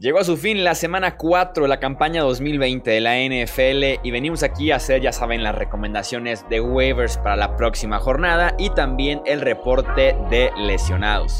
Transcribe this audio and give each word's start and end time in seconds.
Llegó 0.00 0.18
a 0.18 0.24
su 0.24 0.38
fin 0.38 0.64
la 0.64 0.74
semana 0.74 1.18
4 1.18 1.64
de 1.64 1.68
la 1.68 1.78
campaña 1.78 2.22
2020 2.22 2.90
de 2.90 3.00
la 3.02 3.18
NFL 3.18 4.00
y 4.02 4.10
venimos 4.10 4.42
aquí 4.42 4.70
a 4.70 4.76
hacer, 4.76 5.02
ya 5.02 5.12
saben, 5.12 5.42
las 5.42 5.54
recomendaciones 5.54 6.48
de 6.48 6.62
waivers 6.62 7.18
para 7.18 7.36
la 7.36 7.54
próxima 7.58 7.98
jornada 7.98 8.54
y 8.56 8.70
también 8.70 9.20
el 9.26 9.42
reporte 9.42 10.16
de 10.30 10.52
lesionados. 10.56 11.36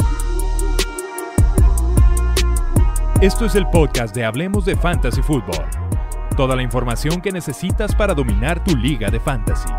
Esto 3.22 3.46
es 3.46 3.54
el 3.54 3.66
podcast 3.68 4.14
de 4.14 4.26
Hablemos 4.26 4.66
de 4.66 4.76
Fantasy 4.76 5.22
Football. 5.22 5.64
Toda 6.36 6.54
la 6.54 6.62
información 6.62 7.22
que 7.22 7.32
necesitas 7.32 7.94
para 7.94 8.12
dominar 8.12 8.62
tu 8.62 8.76
liga 8.76 9.08
de 9.08 9.20
fantasy. 9.20 9.70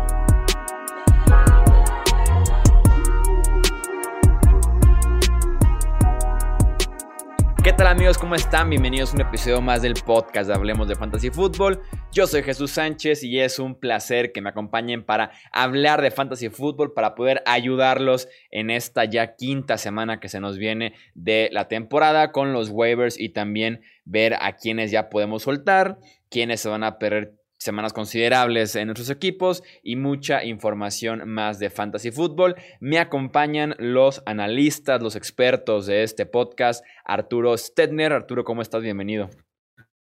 ¿Qué 7.62 7.72
tal 7.72 7.86
amigos? 7.86 8.18
¿Cómo 8.18 8.34
están? 8.34 8.70
Bienvenidos 8.70 9.12
a 9.12 9.14
un 9.14 9.20
episodio 9.20 9.60
más 9.60 9.82
del 9.82 9.94
podcast 9.94 10.48
de 10.48 10.54
Hablemos 10.54 10.88
de 10.88 10.96
Fantasy 10.96 11.30
Football. 11.30 11.80
Yo 12.10 12.26
soy 12.26 12.42
Jesús 12.42 12.72
Sánchez 12.72 13.22
y 13.22 13.38
es 13.38 13.60
un 13.60 13.76
placer 13.76 14.32
que 14.32 14.40
me 14.40 14.48
acompañen 14.48 15.04
para 15.04 15.30
hablar 15.52 16.02
de 16.02 16.10
Fantasy 16.10 16.48
Football, 16.48 16.92
para 16.92 17.14
poder 17.14 17.40
ayudarlos 17.46 18.26
en 18.50 18.70
esta 18.70 19.04
ya 19.04 19.36
quinta 19.36 19.78
semana 19.78 20.18
que 20.18 20.28
se 20.28 20.40
nos 20.40 20.58
viene 20.58 20.94
de 21.14 21.50
la 21.52 21.68
temporada 21.68 22.32
con 22.32 22.52
los 22.52 22.68
waivers 22.68 23.16
y 23.16 23.28
también 23.28 23.82
ver 24.04 24.34
a 24.40 24.56
quienes 24.56 24.90
ya 24.90 25.08
podemos 25.08 25.44
soltar, 25.44 25.98
quienes 26.30 26.62
se 26.62 26.68
van 26.68 26.82
a 26.82 26.98
perder 26.98 27.34
semanas 27.62 27.92
considerables 27.92 28.76
en 28.76 28.86
nuestros 28.86 29.10
equipos 29.10 29.62
y 29.82 29.96
mucha 29.96 30.44
información 30.44 31.28
más 31.28 31.58
de 31.58 31.70
fantasy 31.70 32.10
fútbol. 32.10 32.56
Me 32.80 32.98
acompañan 32.98 33.74
los 33.78 34.22
analistas, 34.26 35.02
los 35.02 35.16
expertos 35.16 35.86
de 35.86 36.02
este 36.02 36.26
podcast, 36.26 36.84
Arturo 37.04 37.56
Stedner. 37.56 38.12
Arturo, 38.12 38.44
¿cómo 38.44 38.62
estás? 38.62 38.82
Bienvenido. 38.82 39.30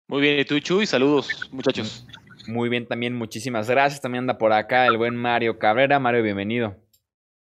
Muy 0.07 0.21
bien, 0.21 0.39
y 0.39 0.45
tú, 0.45 0.59
Chuy, 0.59 0.85
saludos, 0.85 1.49
muchachos. 1.51 2.07
Muy 2.47 2.69
bien, 2.69 2.87
también 2.87 3.13
muchísimas 3.13 3.69
gracias. 3.69 4.01
También 4.01 4.23
anda 4.23 4.37
por 4.37 4.53
acá 4.53 4.87
el 4.87 4.97
buen 4.97 5.15
Mario 5.15 5.59
Cabrera. 5.59 5.99
Mario, 5.99 6.23
bienvenido. 6.23 6.77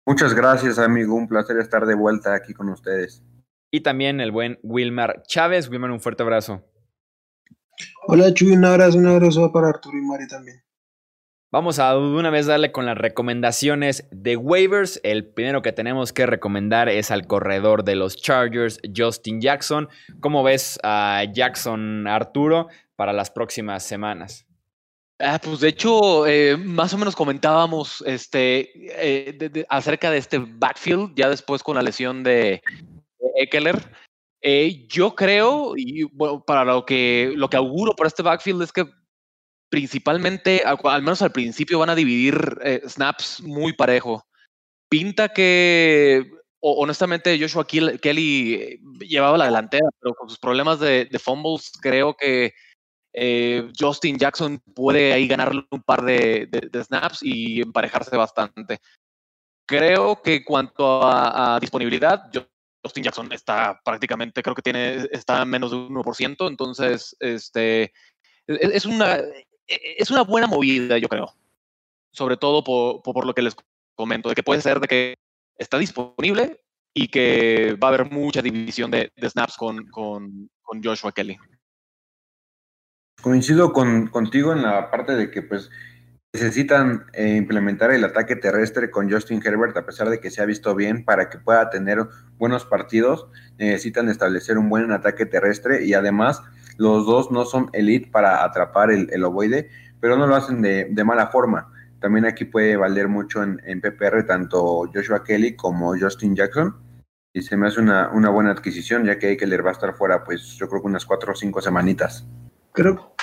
Muchas 0.07 0.33
gracias, 0.35 0.79
amigo. 0.79 1.15
Un 1.15 1.29
placer 1.29 1.59
estar 1.59 1.85
de 1.85 1.95
vuelta 1.95 2.35
aquí 2.35 2.55
con 2.55 2.71
ustedes. 2.71 3.23
Y 3.71 3.83
también 3.83 4.21
el 4.21 4.33
buen 4.33 4.59
Wilmar 4.63 5.23
Chávez. 5.27 5.69
Wilmar, 5.69 5.91
un 5.91 6.01
fuerte 6.01 6.23
abrazo. 6.23 6.65
Hola 8.07 8.33
Chuy, 8.33 8.53
un 8.53 8.65
abrazo, 8.65 8.99
un 8.99 9.07
abrazo 9.07 9.53
para 9.53 9.69
Arturo 9.69 9.99
y 9.99 10.03
Mari 10.03 10.27
también. 10.27 10.63
Vamos 11.51 11.79
a 11.79 11.95
de 11.95 11.99
una 11.99 12.29
vez 12.29 12.45
darle 12.45 12.73
con 12.73 12.85
las 12.85 12.99
recomendaciones 12.99 14.07
de 14.11 14.37
waivers. 14.37 15.01
El 15.03 15.27
primero 15.27 15.63
que 15.63 15.73
tenemos 15.73 16.13
que 16.13 16.27
recomendar 16.27 16.91
es 16.91 17.11
al 17.11 17.27
corredor 17.27 17.85
de 17.85 17.95
los 17.95 18.17
Chargers, 18.17 18.79
Justin 18.95 19.41
Jackson. 19.41 19.89
¿Cómo 20.21 20.43
ves 20.43 20.79
a 20.83 21.25
Jackson 21.33 22.07
Arturo 22.07 22.69
para 22.97 23.15
las 23.15 23.31
próximas 23.31 23.83
semanas? 23.83 24.45
Ah, 25.19 25.41
pues 25.43 25.61
de 25.61 25.69
hecho, 25.69 26.27
eh, 26.27 26.57
más 26.59 26.93
o 26.93 26.99
menos 26.99 27.17
comentábamos 27.17 28.05
este, 28.07 28.71
eh, 28.75 29.65
acerca 29.71 30.11
de 30.11 30.19
este 30.19 30.39
backfield, 30.39 31.15
ya 31.17 31.31
después 31.31 31.63
con 31.63 31.77
la 31.77 31.83
lesión 31.83 32.23
de 32.23 32.63
Eckler. 33.37 33.77
Eh, 34.41 34.87
yo 34.89 35.15
creo, 35.15 35.75
y 35.77 36.05
bueno, 36.05 36.45
para 36.45 36.65
lo 36.65 36.85
que, 36.87 37.33
lo 37.35 37.51
que 37.51 37.57
auguro 37.57 37.95
para 37.95 38.09
este 38.09 38.23
backfield 38.23 38.63
es 38.63 38.73
que 38.73 38.87
principalmente, 39.71 40.63
al, 40.65 41.03
menos 41.03 41.23
al 41.23 41.33
principio, 41.33 41.79
van 41.79 41.91
a 41.91 41.95
dividir 41.95 42.59
eh, 42.63 42.83
snaps 42.87 43.41
muy 43.43 43.73
parejo. 43.73 44.25
Pinta 44.89 45.29
que, 45.29 46.31
honestamente, 46.61 47.39
Joshua 47.39 47.67
Kelly 47.67 48.55
eh, 48.55 48.81
llevaba 49.01 49.39
la 49.39 49.47
delantera, 49.47 49.89
pero 50.01 50.15
con 50.15 50.29
sus 50.29 50.39
problemas 50.39 50.79
de, 50.81 51.09
fumbles, 51.23 51.73
creo 51.83 52.17
que 52.17 52.55
Justin 53.79 54.17
Jackson 54.17 54.61
puede 54.75 55.13
ahí 55.13 55.27
ganarle 55.27 55.67
un 55.71 55.83
par 55.83 56.05
de, 56.05 56.49
snaps 56.85 57.19
y 57.23 57.61
emparejarse 57.63 58.17
bastante. 58.17 58.79
Creo 59.67 60.23
que 60.23 60.45
cuanto 60.45 61.03
a, 61.03 61.57
a 61.57 61.61
disponibilidad, 61.61 62.31
yo 62.83 62.89
Justin 62.89 63.05
Jackson 63.05 63.33
está 63.33 63.81
prácticamente, 63.85 64.43
creo 64.43 64.55
que 64.55 64.63
tiene, 64.63 65.07
está 65.11 65.45
menos 65.45 65.71
de 65.71 65.77
un 65.77 65.95
1%, 65.95 66.49
entonces, 66.49 67.17
este, 67.21 67.83
e, 67.83 67.93
e, 68.47 68.71
es 68.75 68.87
una, 68.87 69.17
e, 69.17 69.97
es 69.99 70.11
una 70.11 70.23
buena 70.23 70.47
movida, 70.47 70.99
yo 70.99 71.09
creo. 71.09 71.35
Sobre 72.13 72.37
todo 72.37 72.65
por, 72.65 73.03
por, 73.03 73.27
lo 73.27 73.35
que 73.35 73.43
les 73.43 73.57
comento, 73.95 74.29
de 74.29 74.35
que 74.35 74.43
puede 74.43 74.61
ser 74.61 74.81
de 74.81 74.89
que 74.89 75.15
está 75.57 75.79
disponible 75.79 76.61
y 76.95 77.09
que 77.09 77.77
va 77.83 77.89
a 77.89 77.95
haber 77.95 78.11
mucha 78.11 78.43
división 78.43 78.91
de, 78.91 79.13
de 79.15 79.31
snaps 79.31 79.57
con, 79.57 79.87
con, 79.89 80.51
con, 80.63 80.83
Joshua 80.83 81.13
Kelly. 81.13 81.37
Coincido 83.21 83.73
con, 83.73 84.07
contigo 84.09 84.53
en 84.53 84.63
la 84.63 84.91
parte 84.91 85.15
de 85.15 85.31
que, 85.31 85.43
pues, 85.43 85.71
necesitan 86.33 87.07
eh, 87.15 87.37
implementar 87.37 87.91
el 87.91 88.05
ataque 88.05 88.37
terrestre 88.37 88.91
con 88.91 89.11
Justin 89.11 89.41
Herbert, 89.45 89.77
a 89.77 89.87
pesar 89.87 90.11
de 90.11 90.21
que 90.21 90.31
se 90.31 90.43
ha 90.43 90.47
visto 90.47 90.75
bien, 90.75 91.05
para 91.05 91.31
que 91.31 91.39
pueda 91.39 91.71
tener 91.71 92.07
buenos 92.37 92.65
partidos. 92.65 93.29
Necesitan 93.59 94.09
establecer 94.09 94.59
un 94.59 94.69
buen 94.69 94.93
ataque 94.93 95.27
terrestre 95.27 95.85
y 95.85 95.95
además 95.95 96.43
los 96.77 97.07
dos 97.07 97.31
no 97.31 97.45
son 97.45 97.71
elite 97.73 98.11
para 98.11 98.45
atrapar 98.45 98.91
el, 98.91 99.25
ovoide, 99.25 99.69
pero 100.01 100.17
no 100.17 100.27
lo 100.27 100.37
hacen 100.37 100.63
de, 100.63 101.05
mala 101.05 101.29
forma. 101.29 101.73
También 102.01 102.27
aquí 102.27 102.45
puede 102.45 102.77
valer 102.77 103.09
mucho 103.09 103.43
en, 103.43 103.81
PPR 103.81 104.25
tanto 104.25 104.89
Joshua 104.95 105.25
Kelly 105.25 105.57
como 105.57 105.99
Justin 105.99 106.37
Jackson. 106.37 106.77
Y 107.33 107.43
se 107.43 107.57
me 107.57 107.69
hace 107.69 107.81
una, 107.81 108.11
una 108.11 108.31
buena 108.31 108.53
adquisición, 108.53 109.05
ya 109.05 109.19
que 109.19 109.33
Eckler 109.33 109.65
va 109.65 109.71
a 109.71 109.73
estar 109.73 109.95
fuera, 109.95 110.25
pues 110.25 110.57
yo 110.57 110.69
creo 110.69 110.81
que 110.81 110.89
unas 110.89 111.05
cuatro 111.05 111.33
o 111.33 111.37
cinco 111.37 111.61
semanitas. 111.61 112.27
Creo, 112.73 113.15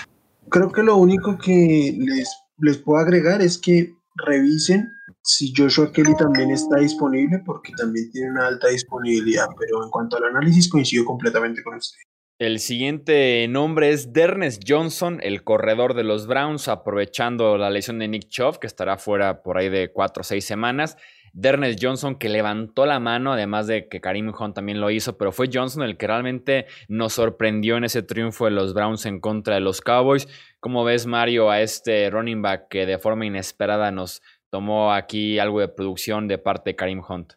creo 0.49 0.71
que 0.71 0.83
lo 0.83 0.97
único 0.97 1.37
que 1.37 1.95
les 1.97 2.44
les 2.57 2.77
puedo 2.77 2.99
agregar 2.99 3.41
es 3.41 3.57
que 3.57 3.93
revisen 4.15 4.91
si 5.23 5.53
Joshua 5.55 5.91
Kelly 5.91 6.15
también 6.17 6.51
está 6.51 6.77
disponible, 6.77 7.41
porque 7.45 7.73
también 7.77 8.11
tiene 8.11 8.31
una 8.31 8.47
alta 8.47 8.67
disponibilidad, 8.67 9.47
pero 9.59 9.83
en 9.83 9.89
cuanto 9.89 10.17
al 10.17 10.25
análisis 10.25 10.69
coincido 10.69 11.03
completamente 11.03 11.63
con 11.63 11.75
usted. 11.75 11.97
El 12.37 12.59
siguiente 12.59 13.47
nombre 13.47 13.91
es 13.91 14.11
Dernes 14.11 14.59
Johnson, 14.65 15.19
el 15.23 15.43
corredor 15.43 15.93
de 15.93 16.03
los 16.03 16.27
Browns, 16.27 16.67
aprovechando 16.67 17.57
la 17.57 17.69
lesión 17.69 17.99
de 17.99 18.09
Nick 18.09 18.27
Chubb, 18.27 18.59
que 18.59 18.67
estará 18.67 18.97
fuera 18.97 19.41
por 19.41 19.57
ahí 19.57 19.69
de 19.69 19.91
cuatro 19.91 20.21
o 20.21 20.23
seis 20.23 20.45
semanas. 20.45 20.97
Dernes 21.35 21.75
Johnson 21.81 22.15
que 22.15 22.29
levantó 22.29 22.85
la 22.85 23.01
mano, 23.01 23.33
además 23.33 23.67
de 23.67 23.89
que 23.89 23.99
Karim 23.99 24.31
Hunt 24.33 24.55
también 24.55 24.79
lo 24.79 24.89
hizo, 24.89 25.17
pero 25.17 25.33
fue 25.33 25.49
Johnson 25.53 25.83
el 25.83 25.97
que 25.97 26.07
realmente 26.07 26.65
nos 26.87 27.11
sorprendió 27.11 27.75
en 27.75 27.83
ese 27.83 28.03
triunfo 28.03 28.45
de 28.45 28.51
los 28.51 28.73
Browns 28.73 29.05
en 29.05 29.19
contra 29.19 29.55
de 29.55 29.59
los 29.59 29.81
Cowboys. 29.81 30.29
¿Cómo 30.61 30.85
ves, 30.85 31.05
Mario, 31.05 31.51
a 31.51 31.59
este 31.59 32.09
running 32.09 32.41
back 32.41 32.69
que 32.69 32.85
de 32.85 32.97
forma 32.97 33.25
inesperada 33.25 33.91
nos 33.91 34.21
tomó 34.49 34.93
aquí 34.93 35.37
algo 35.37 35.59
de 35.59 35.67
producción 35.67 36.29
de 36.29 36.37
parte 36.37 36.69
de 36.69 36.75
Karim 36.77 37.01
Hunt? 37.07 37.33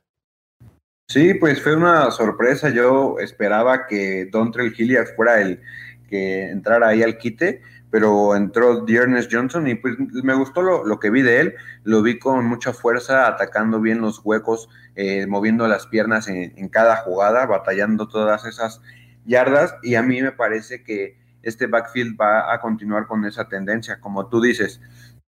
Sí, 1.10 1.34
pues 1.34 1.60
fue 1.60 1.74
una 1.74 2.12
sorpresa. 2.12 2.70
Yo 2.70 3.18
esperaba 3.18 3.88
que 3.88 4.28
Dontrell 4.30 4.72
Hilliard 4.78 5.16
fuera 5.16 5.40
el 5.40 5.60
que 6.08 6.50
entrara 6.50 6.88
ahí 6.88 7.02
al 7.02 7.18
quite 7.18 7.62
pero 7.90 8.36
entró 8.36 8.84
Dearness 8.84 9.28
Johnson 9.30 9.66
y 9.66 9.74
pues 9.74 9.94
me 9.98 10.34
gustó 10.34 10.62
lo, 10.62 11.00
que 11.00 11.10
vi 11.10 11.22
de 11.22 11.40
él, 11.40 11.54
lo 11.84 12.02
vi 12.02 12.18
con 12.18 12.44
mucha 12.44 12.72
fuerza, 12.72 13.26
atacando 13.26 13.80
bien 13.80 14.00
los 14.00 14.20
huecos, 14.24 14.68
eh, 14.94 15.26
moviendo 15.26 15.66
las 15.68 15.86
piernas 15.86 16.28
en, 16.28 16.68
cada 16.68 16.96
jugada, 16.96 17.46
batallando 17.46 18.08
todas 18.08 18.44
esas 18.44 18.82
yardas. 19.24 19.74
Y 19.82 19.94
a 19.94 20.02
mí 20.02 20.20
me 20.20 20.32
parece 20.32 20.82
que 20.82 21.16
este 21.42 21.66
backfield 21.66 22.18
va 22.20 22.52
a 22.52 22.60
continuar 22.60 23.06
con 23.06 23.24
esa 23.24 23.48
tendencia, 23.48 24.00
como 24.00 24.28
tú 24.28 24.40
dices, 24.40 24.80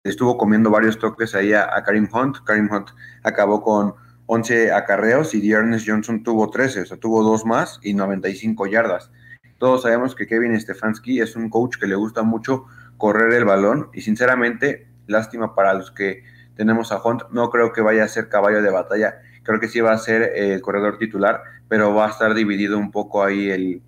estuvo 0.03 0.39
comiendo 0.39 0.71
varios 0.71 0.99
toques 0.99 1.35
ahí 1.35 1.53
a, 1.53 1.83
Karim 1.85 2.09
Hunt, 2.11 2.39
Karim 2.45 2.69
Hunt 2.73 2.91
acabó 3.23 3.63
con 3.63 3.95
11 4.27 4.73
acarreos 4.73 5.35
y 5.35 5.47
Dearness 5.47 5.85
Johnson 5.87 6.23
tuvo 6.23 6.49
13, 6.49 6.81
o 6.83 6.87
sea, 6.87 6.97
tuvo 6.97 7.23
dos 7.23 7.45
más 7.45 7.79
y 7.83 7.93
95 7.93 8.67
yardas. 8.67 9.11
Todos 9.59 9.83
sabemos 9.83 10.15
que 10.15 10.27
Kevin 10.27 10.59
Stefanski 10.61 11.21
es 11.21 11.35
un 11.35 11.49
coach 11.49 11.77
que 11.79 11.87
le 11.87 11.95
gusta 11.95 12.23
mucho 12.23 12.67
correr 12.99 13.33
el 13.33 13.45
balón 13.45 13.89
y 13.95 14.03
sinceramente, 14.03 14.87
lástima 15.07 15.55
para 15.55 15.75
los 15.75 15.91
que 15.91 16.25
tenemos 16.57 16.93
a 16.93 17.03
Hunt, 17.03 17.23
no 17.31 17.51
creo 17.51 17.73
que 17.73 17.81
vaya 17.81 18.05
a 18.05 18.09
ser 18.09 18.29
caballo 18.29 18.63
de 18.63 18.71
batalla, 18.71 19.21
creo 19.43 19.61
que 19.61 19.69
sí 19.69 19.81
va 19.81 19.93
a 19.93 19.99
ser 19.99 20.33
el 20.35 20.61
corredor 20.61 20.99
titular, 20.99 21.43
pero 21.69 21.95
va 21.95 22.07
a 22.07 22.11
estar 22.11 22.35
dividido 22.35 22.79
un 22.79 22.91
poco 22.91 23.25
ahí 23.25 23.51
el, 23.51 23.83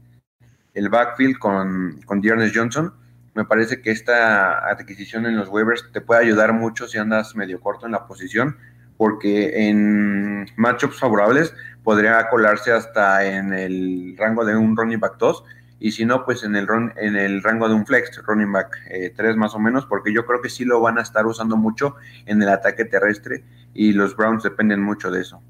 el 0.75 0.89
backfield 0.89 1.39
con, 1.39 2.01
con 2.07 2.21
Dearness 2.21 2.53
Johnson. 2.55 2.95
Me 3.35 3.45
parece 3.45 3.81
que 3.81 3.91
esta 3.91 4.69
adquisición 4.69 5.27
en 5.27 5.37
los 5.37 5.49
waivers 5.49 5.91
te 5.93 6.01
puede 6.01 6.23
ayudar 6.23 6.53
mucho 6.53 6.89
si 6.89 6.99
andas 6.99 7.37
medio 7.37 7.61
corto 7.61 7.87
en 7.87 7.93
la 7.93 8.07
posición, 8.07 8.57
porque 8.97 9.69
en 9.69 10.47
matchups 10.57 10.99
favorables 10.99 11.55
podría 11.85 12.29
colarse 12.29 12.73
hasta 12.73 13.25
en 13.25 13.55
el 13.55 14.17
rango 14.19 14.45
de 14.45 14.57
un 14.57 14.77
running 14.77 15.01
back 15.01 15.17
2 15.19 15.45
y 15.81 15.93
si 15.93 16.05
no, 16.05 16.25
pues 16.25 16.43
en 16.43 16.57
el, 16.57 16.67
en 16.97 17.17
el 17.17 17.43
rango 17.43 17.69
de 17.69 17.75
un 17.75 17.87
flex, 17.87 18.23
running 18.27 18.53
back 18.53 18.77
3 18.89 19.19
eh, 19.19 19.37
más 19.37 19.55
o 19.55 19.59
menos, 19.59 19.87
porque 19.87 20.13
yo 20.13 20.27
creo 20.27 20.43
que 20.43 20.51
sí 20.51 20.65
lo 20.65 20.81
van 20.81 20.99
a 20.99 21.03
estar 21.03 21.27
usando 21.27 21.57
mucho 21.57 21.97
en 22.27 22.43
el 22.43 22.49
ataque 22.49 22.85
terrestre 22.85 23.45
y 23.75 23.93
los 23.93 24.17
Browns 24.17 24.43
dependen 24.43 24.83
mucho 24.83 25.11
de 25.11 25.23
eso. 25.23 25.43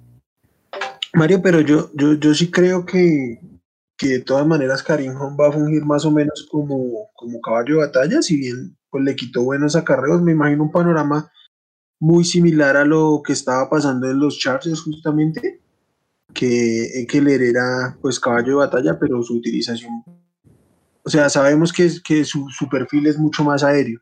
Mario, 1.15 1.41
pero 1.43 1.61
yo, 1.61 1.91
yo, 1.95 2.15
yo 2.15 2.35
sí 2.35 2.51
creo 2.51 2.85
que 2.85 3.41
que 3.99 4.09
de 4.09 4.21
todas 4.21 4.47
maneras 4.47 4.83
Karim 4.83 5.21
Hunt 5.21 5.39
va 5.39 5.49
a 5.49 5.53
fungir 5.53 5.85
más 5.85 6.07
o 6.07 6.13
menos 6.13 6.47
como, 6.51 7.11
como 7.15 7.41
caballo 7.41 7.75
de 7.75 7.87
batalla, 7.87 8.23
si 8.23 8.37
bien 8.39 8.77
pues 8.91 9.05
le 9.05 9.17
quitó 9.17 9.43
buenos 9.43 9.75
acarreos, 9.77 10.23
me 10.23 10.33
imagino 10.33 10.63
un 10.63 10.71
panorama 10.71 11.31
muy 12.01 12.25
similar 12.25 12.77
a 12.77 12.85
lo 12.85 13.21
que 13.27 13.33
estaba 13.33 13.69
pasando 13.69 14.09
en 14.09 14.21
los 14.21 14.39
Chargers 14.39 14.81
justamente, 14.83 15.61
que 16.39 17.01
Eckler 17.01 17.43
era 17.43 17.99
pues 18.01 18.21
caballo 18.21 18.51
de 18.51 18.67
batalla, 18.67 18.97
pero 18.97 19.21
su 19.25 19.35
utilización, 19.35 20.05
o 21.03 21.11
sea, 21.11 21.29
sabemos 21.29 21.73
que, 21.73 21.91
que 22.05 22.25
su, 22.25 22.49
su 22.51 22.69
perfil 22.69 23.09
es 23.09 23.19
mucho 23.19 23.43
más 23.43 23.65
aéreo. 23.65 24.01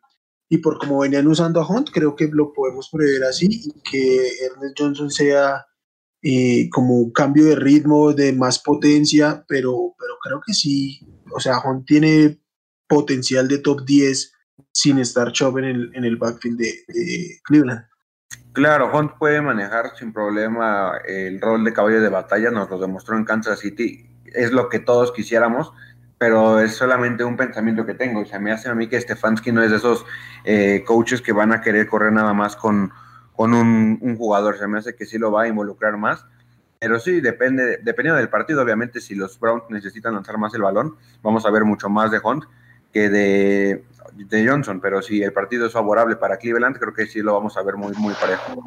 Y 0.51 0.59
por 0.59 0.79
como 0.79 0.99
venían 0.99 1.27
usando 1.27 1.63
a 1.63 1.67
Hunt, 1.67 1.89
creo 1.91 2.15
que 2.15 2.29
lo 2.31 2.53
podemos 2.53 2.91
prever 2.93 3.25
así 3.25 3.49
y 3.51 3.81
que 3.91 4.29
Ernest 4.45 4.77
Johnson 4.79 5.11
sea 5.11 5.65
eh, 6.23 6.69
como 6.71 6.99
un 6.99 7.11
cambio 7.11 7.47
de 7.47 7.57
ritmo, 7.57 8.13
de 8.13 8.35
más 8.35 8.59
potencia, 8.59 9.43
pero, 9.49 9.95
pero 9.99 10.15
creo 10.23 10.41
que 10.47 10.53
sí, 10.53 11.01
o 11.35 11.41
sea, 11.41 11.61
Hunt 11.65 11.87
tiene 11.87 12.39
potencial 12.87 13.49
de 13.49 13.59
top 13.59 13.87
10 13.87 14.33
sin 14.73 14.99
estar 14.99 15.33
Chubb 15.33 15.57
en 15.59 15.65
el, 15.65 15.91
en 15.95 16.05
el 16.05 16.17
backfield 16.17 16.59
de, 16.59 17.41
Cleveland. 17.45 17.87
Claro, 18.57 18.91
Hunt 18.91 19.19
puede 19.19 19.43
manejar 19.43 19.95
sin 19.99 20.15
problema 20.15 20.95
el 21.07 21.43
rol 21.43 21.63
de 21.63 21.75
caballo 21.75 22.01
de 22.01 22.09
batalla, 22.09 22.51
nos 22.51 22.71
lo 22.71 22.79
demostró 22.79 23.15
en 23.15 23.27
Kansas 23.27 23.59
City, 23.59 24.09
es 24.25 24.51
lo 24.51 24.71
que 24.71 24.79
todos 24.79 25.13
quisiéramos, 25.13 25.75
pero 26.17 26.59
es 26.61 26.75
solamente 26.75 27.23
un 27.23 27.37
pensamiento 27.37 27.85
que 27.85 27.93
tengo. 27.93 28.21
O 28.21 28.25
sea, 28.25 28.39
me 28.39 28.53
hace 28.53 28.71
a 28.71 28.75
mí 28.75 28.87
que 28.87 28.99
Stefanski 28.99 29.53
no 29.53 29.63
es 29.63 29.71
de 29.71 29.77
esos 29.77 30.07
eh, 30.45 30.83
coaches 30.87 31.21
que 31.21 31.33
van 31.33 31.53
a 31.53 31.61
querer 31.61 31.87
correr 31.87 32.15
nada 32.15 32.33
más 32.33 32.57
con, 32.57 32.93
con 33.35 33.53
un, 33.53 34.17
jugador. 34.17 34.57
Se 34.57 34.67
me 34.67 34.79
hace 34.79 34.97
que 34.97 35.05
sí 35.05 35.19
lo 35.19 35.31
va 35.31 35.43
a 35.43 35.49
involucrar 35.49 35.99
más. 35.99 36.25
Pero 36.81 36.99
sí, 36.99 37.21
depende, 37.21 37.81
dependiendo 37.83 38.17
del 38.17 38.31
partido, 38.31 38.63
obviamente, 38.63 39.03
si 39.03 39.15
los 39.15 39.39
Browns 39.39 39.65
necesitan 39.69 40.15
lanzar 40.15 40.39
más 40.39 40.55
el 40.55 40.63
balón, 40.63 40.97
vamos 41.23 41.45
a 41.45 41.51
ver 41.51 41.65
mucho 41.65 41.91
más 41.91 42.11
de 42.11 42.21
Hunt 42.25 42.45
que 42.91 43.11
de, 43.11 43.85
de 44.25 44.49
Johnson. 44.49 44.81
Pero 44.81 45.03
si 45.03 45.23
el 45.23 45.33
partido 45.33 45.67
es 45.67 45.73
favorable 45.73 46.17
para 46.17 46.39
Cleveland, 46.39 46.79
creo 46.79 46.93
que 46.93 47.07
sí 47.07 47.21
lo 47.21 47.35
vamos 47.35 47.57
a 47.57 47.63
ver 47.63 47.77
muy, 47.77 47.93
muy 47.97 48.15
parejo. 48.15 48.63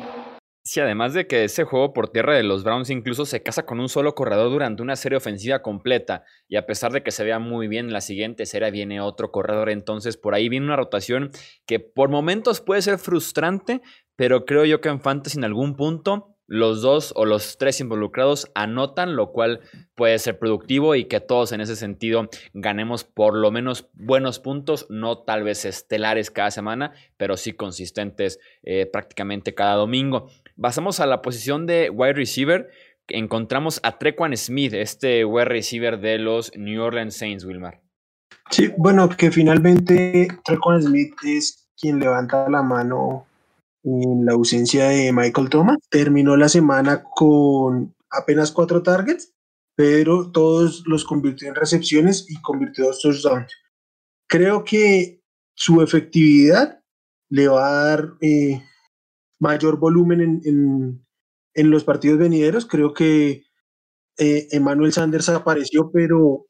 Sí, 0.62 0.80
además 0.80 1.14
de 1.14 1.26
que 1.26 1.46
ese 1.46 1.64
juego 1.64 1.94
por 1.94 2.10
tierra 2.10 2.36
de 2.36 2.44
los 2.44 2.64
Browns 2.64 2.92
incluso 2.92 3.26
se 3.26 3.42
casa 3.42 3.66
con 3.66 3.80
un 3.80 3.90
solo 3.90 4.14
corredor 4.14 4.52
durante 4.52 4.84
una 4.84 4.96
serie 4.96 5.18
ofensiva 5.18 5.62
completa. 5.62 6.24
Y 6.48 6.58
a 6.58 6.66
pesar 6.66 6.92
de 6.92 7.02
que 7.02 7.12
se 7.12 7.24
vea 7.24 7.40
muy 7.40 7.68
bien, 7.68 7.88
en 7.88 7.94
la 7.94 8.02
siguiente 8.02 8.46
serie 8.46 8.70
viene 8.70 9.02
otro 9.02 9.32
corredor. 9.32 9.70
Entonces 9.70 10.18
por 10.18 10.36
ahí 10.36 10.48
viene 10.48 10.68
una 10.68 10.76
rotación 10.76 11.32
que 11.66 11.80
por 11.80 12.10
momentos 12.10 12.62
puede 12.62 12.82
ser 12.84 13.00
frustrante, 13.00 13.82
pero 14.16 14.46
creo 14.46 14.66
yo 14.66 14.80
que 14.80 14.90
en 14.90 15.02
Fantasy 15.02 15.40
en 15.40 15.46
algún 15.46 15.76
punto 15.76 16.36
los 16.50 16.82
dos 16.82 17.14
o 17.16 17.26
los 17.26 17.58
tres 17.60 17.80
involucrados 17.80 18.52
anotan, 18.56 19.16
lo 19.16 19.32
cual 19.32 19.62
puede 19.94 20.18
ser 20.18 20.40
productivo 20.40 20.96
y 20.96 21.06
que 21.06 21.22
todos 21.22 21.52
en 21.52 21.62
ese 21.62 21.76
sentido 21.76 22.28
ganemos 22.54 23.04
por 23.04 23.36
lo 23.36 23.52
menos 23.52 23.88
buenos 23.94 24.40
puntos, 24.40 24.88
no 24.90 25.20
tal 25.20 25.44
vez 25.44 25.64
estelares 25.64 26.32
cada 26.32 26.50
semana, 26.50 26.92
pero 27.18 27.38
sí 27.38 27.54
consistentes 27.54 28.40
eh, 28.64 28.88
prácticamente 28.88 29.54
cada 29.54 29.76
domingo. 29.76 30.30
Pasamos 30.60 31.00
a 31.00 31.06
la 31.06 31.22
posición 31.22 31.68
de 31.68 31.92
wide 31.92 32.14
receiver. 32.14 32.70
Encontramos 33.08 33.80
a 33.84 34.00
Trequan 34.00 34.36
Smith, 34.36 34.74
este 34.74 35.26
wide 35.26 35.46
receiver 35.46 36.00
de 36.00 36.18
los 36.18 36.52
New 36.58 36.82
Orleans 36.82 37.16
Saints, 37.16 37.46
Wilmar. 37.46 37.82
Sí, 38.50 38.74
bueno, 38.76 39.08
que 39.08 39.30
finalmente 39.30 40.28
Trequan 40.44 40.82
Smith 40.82 41.14
es 41.24 41.70
quien 41.80 42.00
levanta 42.00 42.50
la 42.50 42.64
mano 42.64 43.28
en 44.04 44.26
la 44.26 44.34
ausencia 44.34 44.90
de 44.90 45.12
Michael 45.12 45.50
Thomas. 45.50 45.78
Terminó 45.90 46.38
la 46.38 46.50
semana 46.50 47.04
con 47.04 47.96
apenas 48.10 48.52
cuatro 48.52 48.84
targets, 48.84 49.34
pero 49.76 50.32
todos 50.32 50.84
los 50.86 51.06
convirtió 51.06 51.48
en 51.48 51.56
recepciones 51.56 52.26
y 52.30 52.42
convirtió 52.42 52.86
dos 52.86 53.02
touchdowns. 53.02 53.52
Creo 54.28 54.64
que 54.64 55.22
su 55.56 55.82
efectividad 55.82 56.82
le 57.30 57.48
va 57.48 57.68
a 57.68 57.86
dar 57.86 58.14
eh, 58.22 58.62
mayor 59.40 59.78
volumen 59.78 60.42
en, 60.44 61.06
los 61.70 61.84
partidos 61.84 62.20
venideros. 62.20 62.66
Creo 62.66 62.94
que 62.94 63.44
eh, 64.18 64.48
Emmanuel 64.52 64.94
Sanders 64.94 65.30
apareció, 65.30 65.92
pero 65.92 66.46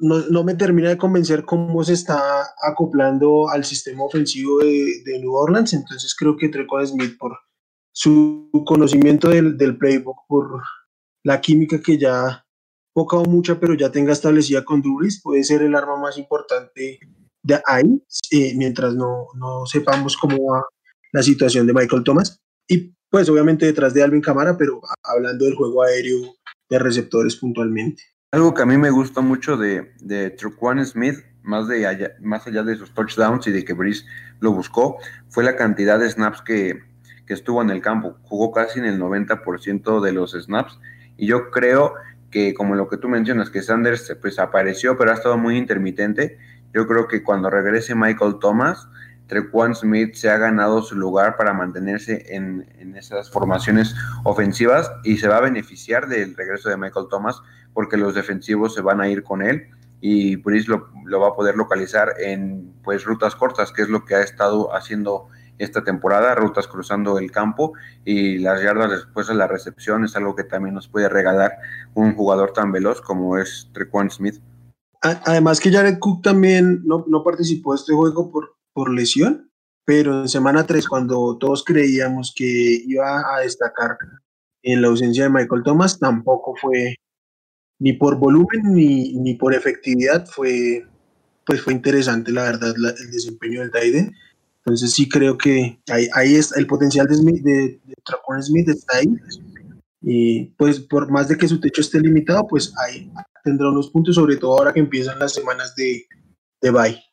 no, 0.00 0.44
me 0.44 0.54
termina 0.54 0.90
de 0.90 0.98
convencer 0.98 1.44
cómo 1.44 1.82
se 1.82 1.94
está 1.94 2.44
acoplando 2.62 3.48
al 3.48 3.64
sistema 3.64 4.04
ofensivo 4.04 4.58
de, 4.58 5.18
New 5.20 5.32
Orleans. 5.32 5.72
Entonces 5.72 6.14
creo 6.14 6.36
que 6.36 6.48
Treco 6.48 6.84
Smith, 6.84 7.16
por 7.18 7.38
su 7.92 8.50
conocimiento 8.66 9.28
del, 9.28 9.76
playbook, 9.76 10.18
por 10.28 10.62
la 11.24 11.40
química 11.40 11.80
que 11.80 11.98
ya 11.98 12.44
poca 12.92 13.16
o 13.16 13.24
mucha, 13.24 13.58
pero 13.58 13.74
ya 13.74 13.90
tenga 13.90 14.12
establecida 14.12 14.64
con 14.64 14.82
Duris, 14.82 15.20
puede 15.22 15.44
ser 15.44 15.62
el 15.62 15.74
arma 15.74 15.96
más 15.96 16.18
importante 16.18 16.98
de 17.42 17.60
ahí, 17.66 18.02
eh, 18.30 18.54
mientras 18.56 18.94
no, 18.94 19.28
no 19.34 19.66
sepamos 19.66 20.16
cómo 20.16 20.36
va 20.52 20.62
la 21.12 21.22
situación 21.22 21.66
de 21.66 21.74
Michael 21.74 22.04
Thomas. 22.04 22.40
Y 22.66 22.94
pues 23.10 23.28
obviamente 23.28 23.66
detrás 23.66 23.94
de 23.94 24.02
Alvin 24.02 24.20
Camara, 24.20 24.56
pero 24.56 24.80
hablando 25.02 25.44
del 25.44 25.54
juego 25.54 25.82
aéreo 25.82 26.34
de 26.68 26.78
receptores 26.78 27.36
puntualmente. 27.36 28.02
Algo 28.30 28.52
que 28.52 28.60
a 28.60 28.66
mí 28.66 28.76
me 28.76 28.90
gusta 28.90 29.22
mucho 29.22 29.56
de, 29.56 29.94
de 30.00 30.36
Smith, 30.84 31.16
más, 31.42 31.66
de 31.66 31.86
allá, 31.86 32.12
más 32.20 32.46
allá 32.46 32.62
de 32.62 32.76
sus 32.76 32.92
touchdowns 32.92 33.46
y 33.46 33.52
de 33.52 33.64
que 33.64 33.72
Brice 33.72 34.04
lo 34.40 34.52
buscó, 34.52 34.98
fue 35.30 35.44
la 35.44 35.56
cantidad 35.56 35.98
de 35.98 36.10
snaps 36.10 36.42
que, 36.42 36.78
que 37.26 37.32
estuvo 37.32 37.62
en 37.62 37.70
el 37.70 37.80
campo. 37.80 38.18
Jugó 38.24 38.52
casi 38.52 38.80
en 38.80 38.84
el 38.84 39.00
90% 39.00 40.02
de 40.02 40.12
los 40.12 40.32
snaps. 40.32 40.78
Y 41.16 41.26
yo 41.26 41.50
creo 41.50 41.94
que, 42.30 42.52
como 42.52 42.74
lo 42.74 42.86
que 42.88 42.98
tú 42.98 43.08
mencionas, 43.08 43.48
que 43.48 43.62
Sanders 43.62 44.14
pues 44.20 44.38
apareció, 44.38 44.98
pero 44.98 45.10
ha 45.10 45.14
estado 45.14 45.38
muy 45.38 45.56
intermitente. 45.56 46.36
Yo 46.74 46.86
creo 46.86 47.08
que 47.08 47.22
cuando 47.22 47.48
regrese 47.48 47.94
Michael 47.94 48.40
Thomas, 48.42 48.88
Trequan 49.28 49.74
Smith 49.74 50.14
se 50.14 50.30
ha 50.30 50.38
ganado 50.38 50.82
su 50.82 50.96
lugar 50.96 51.36
para 51.36 51.52
mantenerse 51.52 52.34
en, 52.34 52.66
esas 52.96 53.30
formaciones 53.30 53.94
ofensivas 54.24 54.90
y 55.04 55.18
se 55.18 55.28
va 55.28 55.36
a 55.36 55.40
beneficiar 55.40 56.08
del 56.08 56.34
regreso 56.34 56.68
de 56.68 56.76
Michael 56.76 57.06
Thomas 57.08 57.40
porque 57.78 57.96
los 57.96 58.16
defensivos 58.16 58.74
se 58.74 58.80
van 58.80 59.00
a 59.00 59.08
ir 59.08 59.22
con 59.22 59.40
él 59.40 59.68
y 60.00 60.34
Brice 60.34 60.66
lo, 60.66 61.20
va 61.20 61.28
a 61.28 61.36
poder 61.36 61.54
localizar 61.54 62.12
en 62.18 62.74
pues 62.82 63.04
rutas 63.04 63.36
cortas, 63.36 63.70
que 63.70 63.82
es 63.82 63.88
lo 63.88 64.04
que 64.04 64.16
ha 64.16 64.22
estado 64.24 64.74
haciendo 64.74 65.28
esta 65.58 65.84
temporada, 65.84 66.34
rutas 66.34 66.66
cruzando 66.66 67.20
el 67.20 67.30
campo 67.30 67.74
y 68.04 68.38
las 68.38 68.60
yardas 68.64 68.90
después 68.90 69.28
de 69.28 69.36
la 69.36 69.46
recepción 69.46 70.04
es 70.04 70.16
algo 70.16 70.34
que 70.34 70.42
también 70.42 70.74
nos 70.74 70.88
puede 70.88 71.08
regalar 71.08 71.52
un 71.94 72.16
jugador 72.16 72.52
tan 72.52 72.72
veloz 72.72 73.00
como 73.00 73.38
es 73.38 73.70
Trequan 73.72 74.10
Smith. 74.10 74.42
Además 75.00 75.60
que 75.60 75.70
Jared 75.70 76.00
Cook 76.00 76.22
también 76.24 76.82
no, 76.84 77.04
no 77.06 77.22
participó 77.22 77.74
de 77.74 77.76
este 77.76 77.94
juego 77.94 78.32
por, 78.32 78.56
por 78.72 78.92
lesión, 78.92 79.52
pero 79.84 80.22
en 80.22 80.28
semana 80.28 80.66
3, 80.66 80.88
cuando 80.88 81.38
todos 81.38 81.62
creíamos 81.62 82.34
que 82.36 82.82
iba 82.88 83.36
a 83.36 83.38
destacar 83.42 83.96
en 84.64 84.82
la 84.82 84.88
ausencia 84.88 85.22
de 85.22 85.30
Michael 85.30 85.62
Thomas, 85.62 86.00
tampoco 86.00 86.56
fue 86.60 86.96
ni 87.78 87.92
por 87.92 88.16
volumen 88.16 88.74
ni, 88.74 89.12
ni 89.14 89.34
por 89.34 89.54
efectividad, 89.54 90.26
fue, 90.26 90.84
pues 91.46 91.60
fue 91.60 91.72
interesante, 91.72 92.32
la 92.32 92.44
verdad, 92.44 92.74
el 92.76 93.10
desempeño 93.10 93.60
del 93.60 93.70
Taiden. 93.70 94.12
Entonces 94.58 94.92
sí 94.92 95.08
creo 95.08 95.38
que 95.38 95.80
ahí, 95.88 96.08
ahí 96.14 96.34
está 96.34 96.58
el 96.58 96.66
potencial 96.66 97.06
de, 97.06 97.14
Smith, 97.14 97.42
de, 97.42 97.80
Smith 98.42 98.68
está 98.68 98.98
ahí. 98.98 99.08
Y 100.02 100.44
pues 100.56 100.80
por 100.80 101.10
más 101.10 101.28
de 101.28 101.36
que 101.36 101.48
su 101.48 101.58
techo 101.60 101.80
esté 101.80 102.00
limitado, 102.00 102.46
pues 102.46 102.72
ahí 102.86 103.10
tendrá 103.44 103.70
unos 103.70 103.90
puntos, 103.90 104.14
sobre 104.14 104.36
todo 104.36 104.58
ahora 104.58 104.72
que 104.72 104.80
empiezan 104.80 105.18
las 105.18 105.32
semanas 105.32 105.74
de, 105.74 106.06
de 106.60 106.70
bye. 106.70 107.07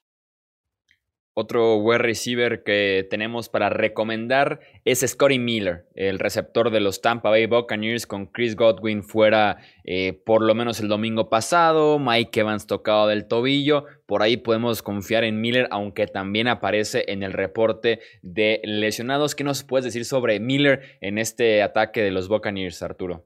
Otro 1.37 1.75
wide 1.75 1.97
receiver 1.97 2.63
que 2.63 3.05
tenemos 3.09 3.49
para 3.49 3.67
recomendar 3.67 4.61
es 4.85 5.01
Scotty 5.01 5.37
Miller, 5.37 5.85
el 5.93 6.17
receptor 6.17 6.69
de 6.69 6.79
los 6.79 7.01
Tampa 7.01 7.29
Bay 7.29 7.45
Buccaneers 7.45 8.07
con 8.07 8.27
Chris 8.27 8.55
Godwin 8.55 9.03
fuera 9.03 9.57
eh, 9.83 10.13
por 10.25 10.41
lo 10.41 10.55
menos 10.55 10.79
el 10.79 10.87
domingo 10.87 11.29
pasado, 11.29 11.99
Mike 11.99 12.39
Evans 12.39 12.67
tocado 12.67 13.07
del 13.07 13.27
tobillo, 13.27 13.83
por 14.05 14.23
ahí 14.23 14.37
podemos 14.37 14.81
confiar 14.81 15.25
en 15.25 15.41
Miller, 15.41 15.67
aunque 15.71 16.07
también 16.07 16.47
aparece 16.47 17.03
en 17.09 17.21
el 17.21 17.33
reporte 17.33 17.99
de 18.21 18.61
lesionados. 18.63 19.35
¿Qué 19.35 19.43
nos 19.43 19.65
puedes 19.65 19.83
decir 19.83 20.05
sobre 20.05 20.39
Miller 20.39 20.97
en 21.01 21.17
este 21.17 21.61
ataque 21.63 22.01
de 22.01 22.11
los 22.11 22.29
Buccaneers, 22.29 22.81
Arturo? 22.81 23.25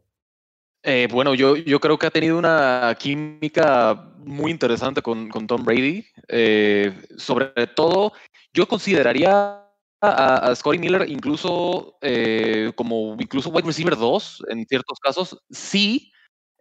Eh, 0.84 1.08
bueno, 1.12 1.34
yo, 1.36 1.58
yo 1.58 1.80
creo 1.80 1.98
que 1.98 2.08
ha 2.08 2.12
tenido 2.12 2.38
una 2.38 2.96
química 2.98 4.14
muy 4.20 4.52
interesante 4.52 5.02
con, 5.02 5.30
con 5.30 5.46
Tom 5.46 5.64
Brady. 5.64 6.06
Eh, 6.30 6.94
sobre 7.18 7.68
todo, 7.68 8.14
yo 8.54 8.68
consideraría 8.68 9.66
a, 10.02 10.36
a 10.50 10.56
Scotty 10.56 10.80
Miller 10.80 11.10
incluso 11.10 11.98
eh, 12.02 12.72
como 12.76 13.18
incluso 13.20 13.50
wide 13.50 13.68
receiver 13.68 13.98
2 13.98 14.44
en 14.50 14.66
ciertos 14.66 15.00
casos, 15.00 15.38
sí 15.50 16.12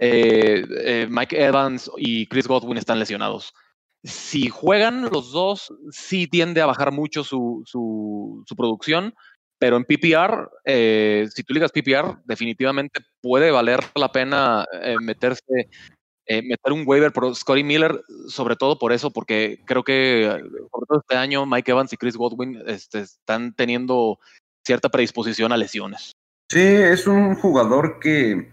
Mike 0.00 1.44
Evans 1.44 1.90
y 1.96 2.26
Chris 2.26 2.46
Godwin 2.46 2.78
están 2.78 2.98
lesionados. 3.00 3.52
Si 4.04 4.48
juegan 4.48 5.02
los 5.10 5.32
dos, 5.32 5.72
sí 5.90 6.28
tiende 6.28 6.60
a 6.60 6.66
bajar 6.66 6.92
mucho 6.92 7.24
su, 7.24 7.62
su, 7.66 8.44
su 8.46 8.56
producción, 8.56 9.12
pero 9.58 9.76
en 9.76 9.84
PPR, 9.84 10.48
eh, 10.64 11.28
si 11.34 11.42
tú 11.42 11.52
ligas 11.52 11.72
PPR, 11.72 12.18
definitivamente 12.24 13.00
puede 13.20 13.50
valer 13.50 13.80
la 13.94 14.12
pena 14.12 14.64
eh, 14.82 14.96
meterse 15.00 15.68
eh, 16.30 16.42
meter 16.42 16.72
un 16.72 16.84
waiver 16.86 17.10
por 17.10 17.34
Scotty 17.34 17.64
Miller, 17.64 18.02
sobre 18.28 18.54
todo 18.54 18.78
por 18.78 18.92
eso, 18.92 19.10
porque 19.10 19.62
creo 19.64 19.82
que 19.82 20.28
sobre 20.28 20.86
todo 20.86 21.00
este 21.00 21.16
año 21.16 21.46
Mike 21.46 21.70
Evans 21.70 21.92
y 21.94 21.96
Chris 21.96 22.16
Godwin 22.16 22.62
este, 22.66 23.00
están 23.00 23.54
teniendo 23.54 24.18
cierta 24.62 24.90
predisposición 24.90 25.52
a 25.52 25.56
lesiones. 25.56 26.12
Sí, 26.50 26.60
es 26.60 27.06
un 27.06 27.34
jugador 27.34 27.98
que 27.98 28.50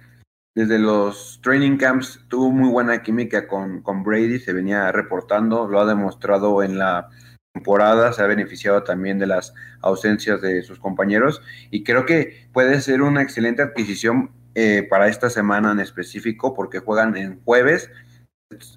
desde 0.55 0.79
los 0.79 1.41
training 1.43 1.75
camps 1.75 2.21
tuvo 2.29 2.49
muy 2.49 2.69
buena 2.69 3.03
química 3.03 3.45
con, 3.45 3.81
con 3.81 4.03
Brady, 4.03 4.39
se 4.39 4.53
venía 4.53 4.89
reportando, 4.93 5.67
lo 5.67 5.81
ha 5.81 5.85
demostrado 5.85 6.63
en 6.63 6.77
la 6.77 7.09
temporada, 7.55 8.11
se 8.11 8.21
ha 8.21 8.27
beneficiado 8.27 8.83
también 8.83 9.17
de 9.17 9.27
las 9.27 9.53
ausencias 9.81 10.41
de 10.41 10.61
sus 10.61 10.77
compañeros 10.77 11.41
y 11.71 11.85
creo 11.85 12.05
que 12.05 12.47
puede 12.51 12.81
ser 12.81 13.01
una 13.01 13.21
excelente 13.21 13.61
adquisición 13.61 14.29
eh, 14.55 14.85
para 14.89 15.07
esta 15.07 15.29
semana 15.29 15.71
en 15.71 15.79
específico 15.79 16.53
porque 16.53 16.79
juegan 16.79 17.15
en 17.15 17.41
jueves. 17.45 17.89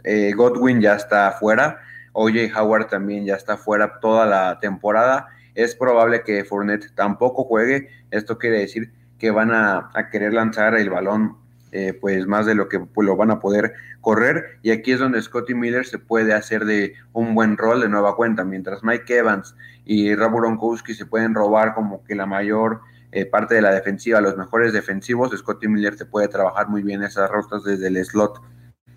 Eh, 0.05 0.33
Godwin 0.33 0.81
ya 0.81 0.95
está 0.95 1.33
fuera, 1.33 1.81
OJ 2.13 2.57
Howard 2.57 2.87
también 2.87 3.27
ya 3.27 3.35
está 3.35 3.57
fuera 3.57 3.99
toda 3.99 4.27
la 4.27 4.61
temporada. 4.61 5.27
Es 5.57 5.75
probable 5.75 6.23
que 6.23 6.45
Fournette 6.45 6.95
tampoco 6.95 7.43
juegue. 7.45 7.89
Esto 8.13 8.39
quiere 8.39 8.61
decir 8.61 8.93
que 9.19 9.33
van 9.33 9.51
a, 9.51 9.91
querer 10.13 10.33
lanzar 10.35 10.77
el 10.77 10.89
balón 10.89 11.37
eh, 11.73 11.93
pues 12.01 12.27
más 12.27 12.47
de 12.47 12.55
lo 12.55 12.69
que 12.69 12.81
lo 12.97 13.17
van 13.17 13.31
a 13.31 13.41
poder 13.41 13.75
correr 14.01 14.59
y 14.63 14.71
aquí 14.71 14.93
es 14.93 15.01
donde 15.01 15.21
Scotty 15.21 15.55
Miller 15.55 15.85
se 15.85 15.99
puede 15.99 16.33
hacer 16.33 16.65
de 16.65 16.95
un 17.13 17.35
buen 17.35 17.57
rol 17.57 17.81
de 17.81 17.89
nueva 17.89 18.17
cuenta 18.17 18.45
mientras 18.45 18.83
Mike 18.83 19.19
Evans 19.19 19.55
y 19.85 20.15
Rob 20.15 20.37
Gronkowski 20.37 20.95
se 20.95 21.07
pueden 21.07 21.35
robar 21.35 21.75
como 21.75 22.05
que 22.05 22.15
la 22.15 22.27
mayor 22.27 22.81
eh, 23.11 23.25
parte 23.25 23.55
de 23.55 23.63
la 23.63 23.73
defensiva, 23.73 24.21
los 24.21 24.37
mejores 24.37 24.73
defensivos, 24.73 25.37
Scotty 25.37 25.67
Miller 25.67 25.97
te 25.97 26.05
puede 26.05 26.29
trabajar 26.29 26.69
muy 26.69 26.83
bien 26.83 27.03
esas 27.03 27.31
rostas 27.31 27.65
desde 27.65 27.89
el 27.89 28.05
slot. 28.05 28.41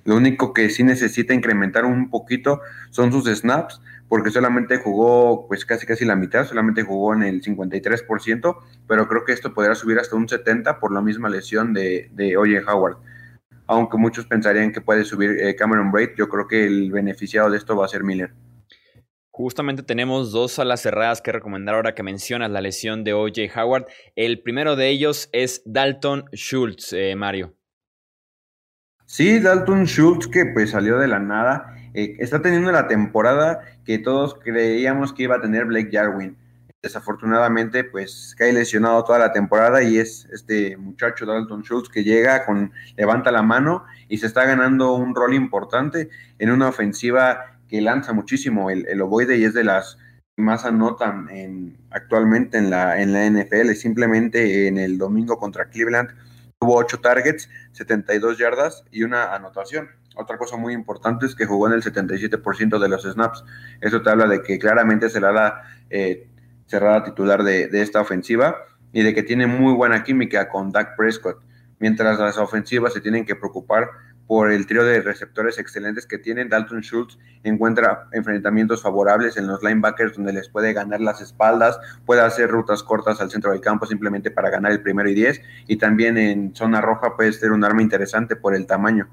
Lo 0.03 0.15
único 0.15 0.53
que 0.53 0.69
sí 0.69 0.83
necesita 0.83 1.33
incrementar 1.33 1.85
un 1.85 2.09
poquito 2.09 2.59
son 2.89 3.11
sus 3.11 3.25
snaps, 3.25 3.81
porque 4.11 4.29
solamente 4.29 4.75
jugó 4.75 5.47
pues 5.47 5.63
casi 5.63 5.85
casi 5.85 6.03
la 6.03 6.17
mitad, 6.17 6.45
solamente 6.45 6.83
jugó 6.83 7.13
en 7.13 7.23
el 7.23 7.41
53%, 7.41 8.57
pero 8.85 9.07
creo 9.07 9.23
que 9.23 9.31
esto 9.31 9.53
podría 9.53 9.73
subir 9.73 9.99
hasta 9.99 10.17
un 10.17 10.27
70% 10.27 10.79
por 10.81 10.93
la 10.93 11.01
misma 11.01 11.29
lesión 11.29 11.73
de, 11.73 12.09
de 12.11 12.35
Oye 12.35 12.59
Howard. 12.59 12.97
Aunque 13.67 13.95
muchos 13.97 14.25
pensarían 14.25 14.73
que 14.73 14.81
puede 14.81 15.05
subir 15.05 15.39
eh, 15.39 15.55
Cameron 15.55 15.93
Braid, 15.93 16.09
yo 16.17 16.27
creo 16.27 16.45
que 16.45 16.65
el 16.65 16.91
beneficiado 16.91 17.49
de 17.49 17.55
esto 17.55 17.77
va 17.77 17.85
a 17.85 17.87
ser 17.87 18.03
Miller. 18.03 18.33
Justamente 19.29 19.81
tenemos 19.81 20.33
dos 20.33 20.59
alas 20.59 20.81
cerradas 20.81 21.21
que 21.21 21.31
recomendar 21.31 21.75
ahora 21.75 21.95
que 21.95 22.03
mencionas 22.03 22.51
la 22.51 22.59
lesión 22.59 23.05
de 23.05 23.13
OJ 23.13 23.55
Howard. 23.55 23.85
El 24.17 24.41
primero 24.41 24.75
de 24.75 24.89
ellos 24.89 25.29
es 25.31 25.61
Dalton 25.65 26.25
Schultz, 26.33 26.91
eh, 26.91 27.15
Mario. 27.15 27.55
Sí, 29.05 29.39
Dalton 29.39 29.85
Schultz 29.85 30.27
que 30.27 30.47
pues 30.47 30.71
salió 30.71 30.97
de 30.99 31.07
la 31.07 31.19
nada. 31.19 31.77
Eh, 31.93 32.15
está 32.19 32.41
teniendo 32.41 32.71
la 32.71 32.87
temporada 32.87 33.61
que 33.85 33.97
todos 33.99 34.35
creíamos 34.35 35.13
que 35.13 35.23
iba 35.23 35.35
a 35.35 35.41
tener 35.41 35.65
Blake 35.65 35.89
Jarwin. 35.91 36.37
Desafortunadamente, 36.81 37.83
pues 37.83 38.35
cae 38.37 38.53
lesionado 38.53 39.03
toda 39.03 39.19
la 39.19 39.31
temporada 39.31 39.83
y 39.83 39.99
es 39.99 40.27
este 40.31 40.77
muchacho 40.77 41.25
Dalton 41.25 41.61
Schultz 41.63 41.89
que 41.89 42.03
llega 42.03 42.45
con 42.45 42.71
levanta 42.97 43.31
la 43.31 43.43
mano 43.43 43.85
y 44.09 44.17
se 44.17 44.25
está 44.25 44.45
ganando 44.45 44.93
un 44.93 45.13
rol 45.13 45.35
importante 45.35 46.09
en 46.39 46.49
una 46.49 46.69
ofensiva 46.69 47.59
que 47.67 47.81
lanza 47.81 48.13
muchísimo 48.13 48.71
el, 48.71 48.87
el 48.87 49.01
ovoide 49.01 49.37
y 49.37 49.43
es 49.43 49.53
de 49.53 49.63
las 49.63 49.97
más 50.37 50.65
anotan 50.65 51.29
en, 51.29 51.77
actualmente 51.91 52.57
en 52.57 52.69
la, 52.69 53.01
en 53.01 53.13
la 53.13 53.25
NFL. 53.29 53.73
Simplemente 53.73 54.67
en 54.67 54.77
el 54.77 54.97
domingo 54.97 55.37
contra 55.37 55.69
Cleveland 55.69 56.09
tuvo 56.59 56.75
8 56.75 56.99
targets, 56.99 57.49
72 57.73 58.37
yardas 58.37 58.83
y 58.91 59.03
una 59.03 59.33
anotación. 59.33 59.89
Otra 60.21 60.37
cosa 60.37 60.57
muy 60.57 60.73
importante 60.73 61.25
es 61.25 61.35
que 61.35 61.45
jugó 61.45 61.67
en 61.67 61.73
el 61.73 61.83
77% 61.83 62.79
de 62.79 62.89
los 62.89 63.03
snaps. 63.03 63.43
Eso 63.81 64.01
te 64.01 64.09
habla 64.09 64.27
de 64.27 64.41
que 64.41 64.59
claramente 64.59 65.09
será 65.09 65.31
la 65.31 65.63
eh, 65.89 66.29
cerrada 66.67 67.03
titular 67.03 67.43
de, 67.43 67.67
de, 67.67 67.81
esta 67.81 68.01
ofensiva 68.01 68.55
y 68.93 69.01
de 69.01 69.13
que 69.13 69.23
tiene 69.23 69.47
muy 69.47 69.73
buena 69.73 70.03
química 70.03 70.47
con 70.47 70.71
Dak 70.71 70.95
Prescott. 70.95 71.41
Mientras 71.79 72.19
las 72.19 72.37
ofensivas 72.37 72.93
se 72.93 73.01
tienen 73.01 73.25
que 73.25 73.35
preocupar 73.35 73.89
por 74.31 74.49
el 74.49 74.65
trío 74.65 74.85
de 74.85 75.01
receptores 75.01 75.59
excelentes 75.59 76.05
que 76.05 76.17
tienen. 76.17 76.47
Dalton 76.47 76.79
Schultz 76.79 77.19
encuentra 77.43 78.07
enfrentamientos 78.13 78.81
favorables 78.81 79.35
en 79.35 79.45
los 79.45 79.61
linebackers 79.61 80.15
donde 80.15 80.31
les 80.31 80.47
puede 80.47 80.71
ganar 80.71 81.01
las 81.01 81.19
espaldas, 81.19 81.77
puede 82.05 82.21
hacer 82.21 82.49
rutas 82.49 82.81
cortas 82.81 83.19
al 83.19 83.29
centro 83.29 83.51
del 83.51 83.59
campo 83.59 83.85
simplemente 83.85 84.31
para 84.31 84.49
ganar 84.49 84.71
el 84.71 84.81
primero 84.81 85.09
y 85.09 85.15
diez, 85.15 85.41
y 85.67 85.75
también 85.75 86.17
en 86.17 86.55
zona 86.55 86.79
roja 86.79 87.17
puede 87.17 87.33
ser 87.33 87.51
un 87.51 87.65
arma 87.65 87.81
interesante 87.81 88.37
por 88.37 88.55
el 88.55 88.67
tamaño. 88.67 89.09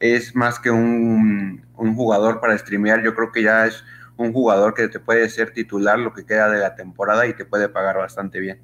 Es 0.00 0.34
más 0.34 0.58
que 0.58 0.70
un, 0.70 1.64
un 1.76 1.94
jugador 1.94 2.40
para 2.40 2.56
streamear, 2.58 3.02
yo 3.02 3.14
creo 3.14 3.32
que 3.32 3.42
ya 3.42 3.66
es 3.66 3.82
un 4.16 4.32
jugador 4.32 4.74
que 4.74 4.88
te 4.88 5.00
puede 5.00 5.28
ser 5.28 5.52
titular 5.52 5.98
lo 5.98 6.12
que 6.12 6.24
queda 6.24 6.50
de 6.50 6.58
la 6.58 6.74
temporada 6.74 7.26
y 7.26 7.34
te 7.34 7.44
puede 7.44 7.68
pagar 7.68 7.98
bastante 7.98 8.40
bien. 8.40 8.60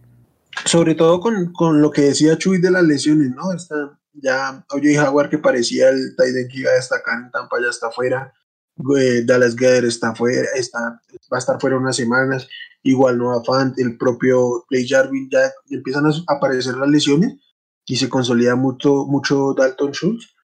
Sobre 0.64 0.94
todo 0.94 1.20
con, 1.20 1.52
con 1.52 1.80
lo 1.80 1.90
que 1.90 2.02
decía 2.02 2.36
Chuy 2.36 2.60
de 2.60 2.70
las 2.70 2.82
lesiones, 2.82 3.30
¿no? 3.30 3.52
Está, 3.52 3.98
ya 4.12 4.64
Oye 4.70 4.94
Jaguar 4.94 5.30
que 5.30 5.38
parecía 5.38 5.88
el 5.88 6.10
Titan 6.16 6.48
que 6.48 6.60
iba 6.60 6.70
a 6.70 6.74
destacar 6.74 7.18
en 7.18 7.30
Tampa 7.30 7.60
ya 7.60 7.70
está 7.70 7.90
fuera. 7.90 8.32
Dallas 9.24 9.56
Gather 9.56 9.84
está 9.84 10.14
fuera, 10.14 10.48
está, 10.54 11.00
va 11.32 11.36
a 11.36 11.38
estar 11.38 11.60
fuera 11.60 11.76
unas 11.76 11.96
semanas. 11.96 12.48
Igual 12.82 13.18
Noah 13.18 13.44
Fant, 13.44 13.78
el 13.78 13.98
propio 13.98 14.64
Play 14.68 14.88
Jarvin, 14.88 15.28
ya 15.30 15.52
empiezan 15.68 16.06
a 16.06 16.12
aparecer 16.28 16.76
las 16.76 16.88
lesiones 16.88 17.34
y 17.84 17.96
se 17.96 18.08
consolida 18.08 18.56
mucho, 18.56 19.04
mucho 19.06 19.52
Dalton 19.54 19.92
Schultz. 19.92 20.34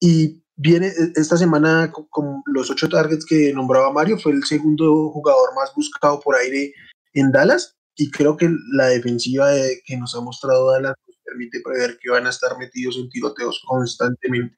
Y 0.00 0.42
viene 0.56 0.88
e, 0.88 1.12
esta 1.16 1.36
semana 1.36 1.92
con, 1.92 2.42
los 2.46 2.70
ocho 2.70 2.88
targets 2.88 3.24
que 3.24 3.52
nombraba 3.52 3.92
Mario, 3.92 4.18
fue 4.18 4.32
el 4.32 4.44
segundo 4.44 5.10
jugador 5.10 5.54
más 5.54 5.72
buscado 5.74 6.20
por 6.20 6.36
aire 6.36 6.72
en 7.14 7.32
Dallas. 7.32 7.76
Y 7.96 8.10
creo 8.10 8.36
que 8.36 8.50
la 8.72 8.88
defensiva 8.88 9.50
que 9.84 9.96
nos 9.96 10.14
ha 10.14 10.20
mostrado 10.20 10.70
Dallas 10.70 10.94
permite 11.24 11.60
prever 11.64 11.98
que 12.00 12.10
van 12.10 12.26
a 12.26 12.30
estar 12.30 12.56
metidos 12.58 12.96
en 12.98 13.08
tiroteos 13.08 13.62
constantemente. 13.66 14.56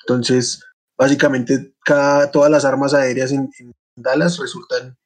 Entonces, 0.00 0.62
básicamente, 0.96 1.74
todas 2.32 2.50
las 2.50 2.64
armas 2.64 2.94
aéreas 2.94 3.32
en, 3.32 3.50
Dallas 3.96 4.38
resultan 4.38 4.96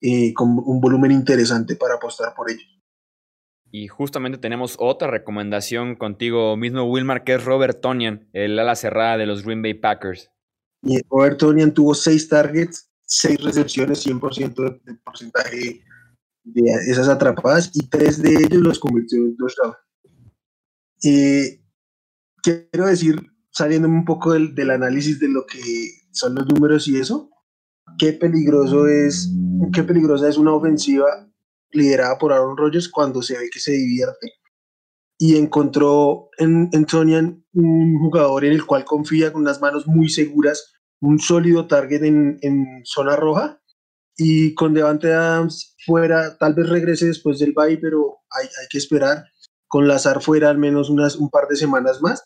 eh, 0.00 0.34
con 0.34 0.58
un 0.58 0.80
volumen 0.80 1.12
interesante 1.12 1.76
para 1.76 1.94
apostar 1.94 2.34
por 2.34 2.50
ellos. 2.50 2.79
Y 3.72 3.86
justamente 3.86 4.38
tenemos 4.38 4.76
otra 4.78 5.08
recomendación 5.08 5.94
contigo 5.94 6.56
mismo, 6.56 6.82
Wilmar, 6.84 7.22
que 7.22 7.34
es 7.34 7.44
Robert 7.44 7.80
Tonian, 7.80 8.28
el 8.32 8.58
ala 8.58 8.74
cerrada 8.74 9.16
de 9.16 9.26
los 9.26 9.44
Green 9.44 9.62
Bay 9.62 9.74
Packers. 9.74 10.30
Y 10.82 10.98
Robert 11.08 11.38
Tonian 11.38 11.72
tuvo 11.72 11.94
seis 11.94 12.28
targets, 12.28 12.90
seis 13.02 13.40
recepciones, 13.40 14.04
100% 14.04 14.80
de, 14.82 14.94
porcentaje 15.04 15.84
de 16.42 16.62
esas 16.88 17.08
atrapadas 17.08 17.70
y 17.74 17.86
tres 17.88 18.20
de 18.20 18.30
ellos 18.30 18.60
los 18.60 18.78
convirtió 18.80 19.18
en 19.18 19.36
touchdown. 19.36 19.74
Eh, 21.04 21.62
quiero 22.42 22.86
decir, 22.86 23.20
saliendo 23.50 23.86
un 23.86 24.04
poco 24.04 24.32
del, 24.32 24.54
del, 24.54 24.70
análisis 24.70 25.20
de 25.20 25.28
lo 25.28 25.46
que 25.46 25.60
son 26.10 26.34
los 26.34 26.46
números 26.46 26.88
y 26.88 26.96
eso, 26.96 27.30
qué 27.98 28.14
peligroso 28.14 28.88
es, 28.88 29.30
qué 29.72 29.84
peligrosa 29.84 30.28
es 30.28 30.38
una 30.38 30.52
ofensiva 30.52 31.29
liderada 31.72 32.18
por 32.18 32.32
Aaron 32.32 32.56
Rodgers 32.56 32.88
cuando 32.88 33.22
se 33.22 33.38
ve 33.38 33.48
que 33.52 33.60
se 33.60 33.72
divierte. 33.72 34.32
Y 35.18 35.36
encontró 35.36 36.30
en, 36.38 36.70
en 36.72 36.86
Tonian 36.86 37.44
un 37.52 37.98
jugador 37.98 38.44
en 38.44 38.52
el 38.52 38.64
cual 38.64 38.84
confía 38.84 39.32
con 39.32 39.42
unas 39.42 39.60
manos 39.60 39.86
muy 39.86 40.08
seguras, 40.08 40.72
un 41.00 41.18
sólido 41.18 41.66
target 41.66 42.02
en, 42.04 42.38
en 42.42 42.82
zona 42.84 43.16
roja. 43.16 43.60
Y 44.16 44.54
con 44.54 44.74
Devante 44.74 45.12
Adams 45.12 45.76
fuera, 45.86 46.36
tal 46.36 46.54
vez 46.54 46.68
regrese 46.68 47.06
después 47.06 47.38
del 47.38 47.54
bye, 47.54 47.78
pero 47.78 48.18
hay, 48.30 48.46
hay 48.46 48.66
que 48.70 48.78
esperar 48.78 49.24
con 49.70 49.86
Lazar 49.86 50.20
fuera 50.20 50.50
al 50.50 50.58
menos 50.58 50.90
unas, 50.90 51.14
un 51.14 51.30
par 51.30 51.46
de 51.48 51.54
semanas 51.54 52.02
más, 52.02 52.24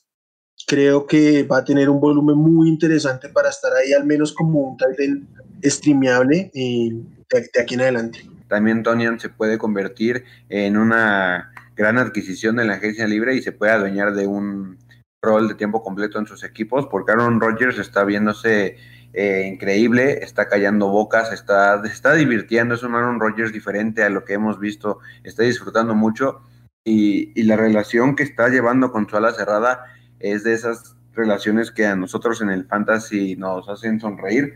creo 0.66 1.06
que 1.06 1.42
va 1.42 1.58
a 1.58 1.64
tener 1.64 1.90
un 1.90 2.00
volumen 2.00 2.36
muy 2.36 2.70
interesante 2.70 3.28
para 3.28 3.50
estar 3.50 3.70
ahí 3.74 3.92
al 3.92 4.06
menos 4.06 4.32
como 4.32 4.60
un 4.60 4.76
Titan 4.78 5.28
streameable 5.62 6.50
eh, 6.54 6.90
de, 7.30 7.60
aquí 7.60 7.74
en 7.74 7.82
adelante. 7.82 8.26
También 8.54 8.84
Tonian 8.84 9.18
se 9.18 9.30
puede 9.30 9.58
convertir 9.58 10.26
en 10.48 10.76
una 10.76 11.50
gran 11.74 11.98
adquisición 11.98 12.54
de 12.54 12.64
la 12.64 12.74
agencia 12.74 13.04
libre 13.08 13.34
y 13.34 13.42
se 13.42 13.50
puede 13.50 13.72
adueñar 13.72 14.14
de 14.14 14.28
un 14.28 14.78
rol 15.20 15.48
de 15.48 15.56
tiempo 15.56 15.82
completo 15.82 16.20
en 16.20 16.26
sus 16.28 16.44
equipos, 16.44 16.86
porque 16.86 17.10
Aaron 17.10 17.40
Rodgers 17.40 17.80
está 17.80 18.04
viéndose 18.04 18.76
eh, 19.12 19.50
increíble, 19.52 20.22
está 20.22 20.48
callando 20.48 20.86
bocas, 20.86 21.32
está, 21.32 21.82
está 21.84 22.14
divirtiendo, 22.14 22.76
es 22.76 22.84
un 22.84 22.94
Aaron 22.94 23.18
Rodgers 23.18 23.52
diferente 23.52 24.04
a 24.04 24.08
lo 24.08 24.24
que 24.24 24.34
hemos 24.34 24.60
visto, 24.60 25.00
está 25.24 25.42
disfrutando 25.42 25.96
mucho 25.96 26.42
y, 26.84 27.42
la 27.42 27.56
relación 27.56 28.14
que 28.14 28.22
está 28.22 28.50
llevando 28.50 28.92
con 28.92 29.08
su 29.08 29.16
ala 29.16 29.32
cerrada 29.32 29.84
es 30.20 30.44
de 30.44 30.52
esas 30.52 30.94
relaciones 31.12 31.72
que 31.72 31.86
a 31.86 31.96
nosotros 31.96 32.40
en 32.40 32.50
el 32.50 32.66
fantasy 32.66 33.34
nos 33.34 33.68
hacen 33.68 33.98
sonreír 33.98 34.54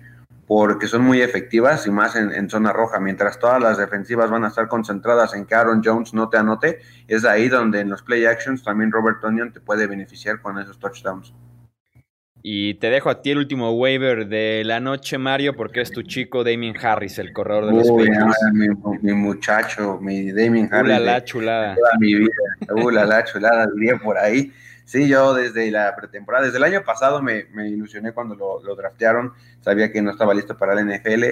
porque 0.48 0.86
son 0.86 1.04
muy 1.04 1.20
efectivas 1.20 1.86
y 1.86 1.90
más 1.90 2.16
en, 2.16 2.48
zona 2.48 2.72
roja. 2.72 2.98
Mientras 2.98 3.38
todas 3.38 3.62
las 3.62 3.76
defensivas 3.76 4.30
van 4.30 4.44
a 4.44 4.48
estar 4.48 4.66
concentradas 4.66 5.34
en 5.34 5.44
que 5.44 5.54
Aaron 5.54 5.82
Jones 5.84 6.14
no 6.14 6.30
te 6.30 6.38
anote, 6.38 6.78
es 7.06 7.26
ahí 7.26 7.48
donde 7.48 7.80
en 7.80 7.90
los 7.90 8.02
play 8.02 8.24
actions 8.24 8.64
también 8.64 8.90
Robert 8.90 9.20
Tonyan 9.20 9.52
te 9.52 9.60
puede 9.60 9.86
beneficiar 9.86 10.40
con 10.40 10.58
esos 10.58 10.78
touchdowns. 10.78 11.34
Y 12.42 12.74
te 12.74 12.88
dejo 12.88 13.10
a 13.10 13.20
ti 13.20 13.32
el 13.32 13.38
último 13.38 13.72
waiver 13.72 14.26
de 14.26 14.62
la 14.64 14.80
noche, 14.80 15.18
Mario, 15.18 15.54
porque 15.54 15.82
es 15.82 15.90
tu 15.90 16.02
chico 16.02 16.44
Damien 16.44 16.74
Harris, 16.80 17.18
el 17.18 17.34
corredor 17.34 17.66
de 17.66 17.72
los 17.72 17.90
Uy, 17.90 18.08
mi, 19.02 19.12
muchacho, 19.12 19.98
mi 20.00 20.32
Damien 20.32 20.72
Harris. 20.72 20.96
Ula 20.96 21.00
la 21.00 21.24
chulada. 21.24 21.74
Toda 21.74 21.90
mi 21.98 22.14
vida. 22.14 22.30
Ula 22.70 23.04
la 23.04 23.24
chulada, 23.24 23.66
diría 23.74 23.98
por 23.98 24.16
ahí. 24.16 24.50
Sí, 24.88 25.06
yo 25.06 25.34
desde 25.34 25.70
la 25.70 25.94
pretemporada, 25.94 26.46
desde 26.46 26.56
el 26.56 26.64
año 26.64 26.82
pasado 26.82 27.20
me, 27.20 27.44
ilusioné 27.68 28.12
cuando 28.12 28.34
lo, 28.34 28.74
draftearon, 28.74 29.34
sabía 29.60 29.92
que 29.92 30.00
no 30.00 30.10
estaba 30.10 30.32
listo 30.32 30.56
para 30.56 30.74
la 30.74 30.80
NFL, 30.80 31.24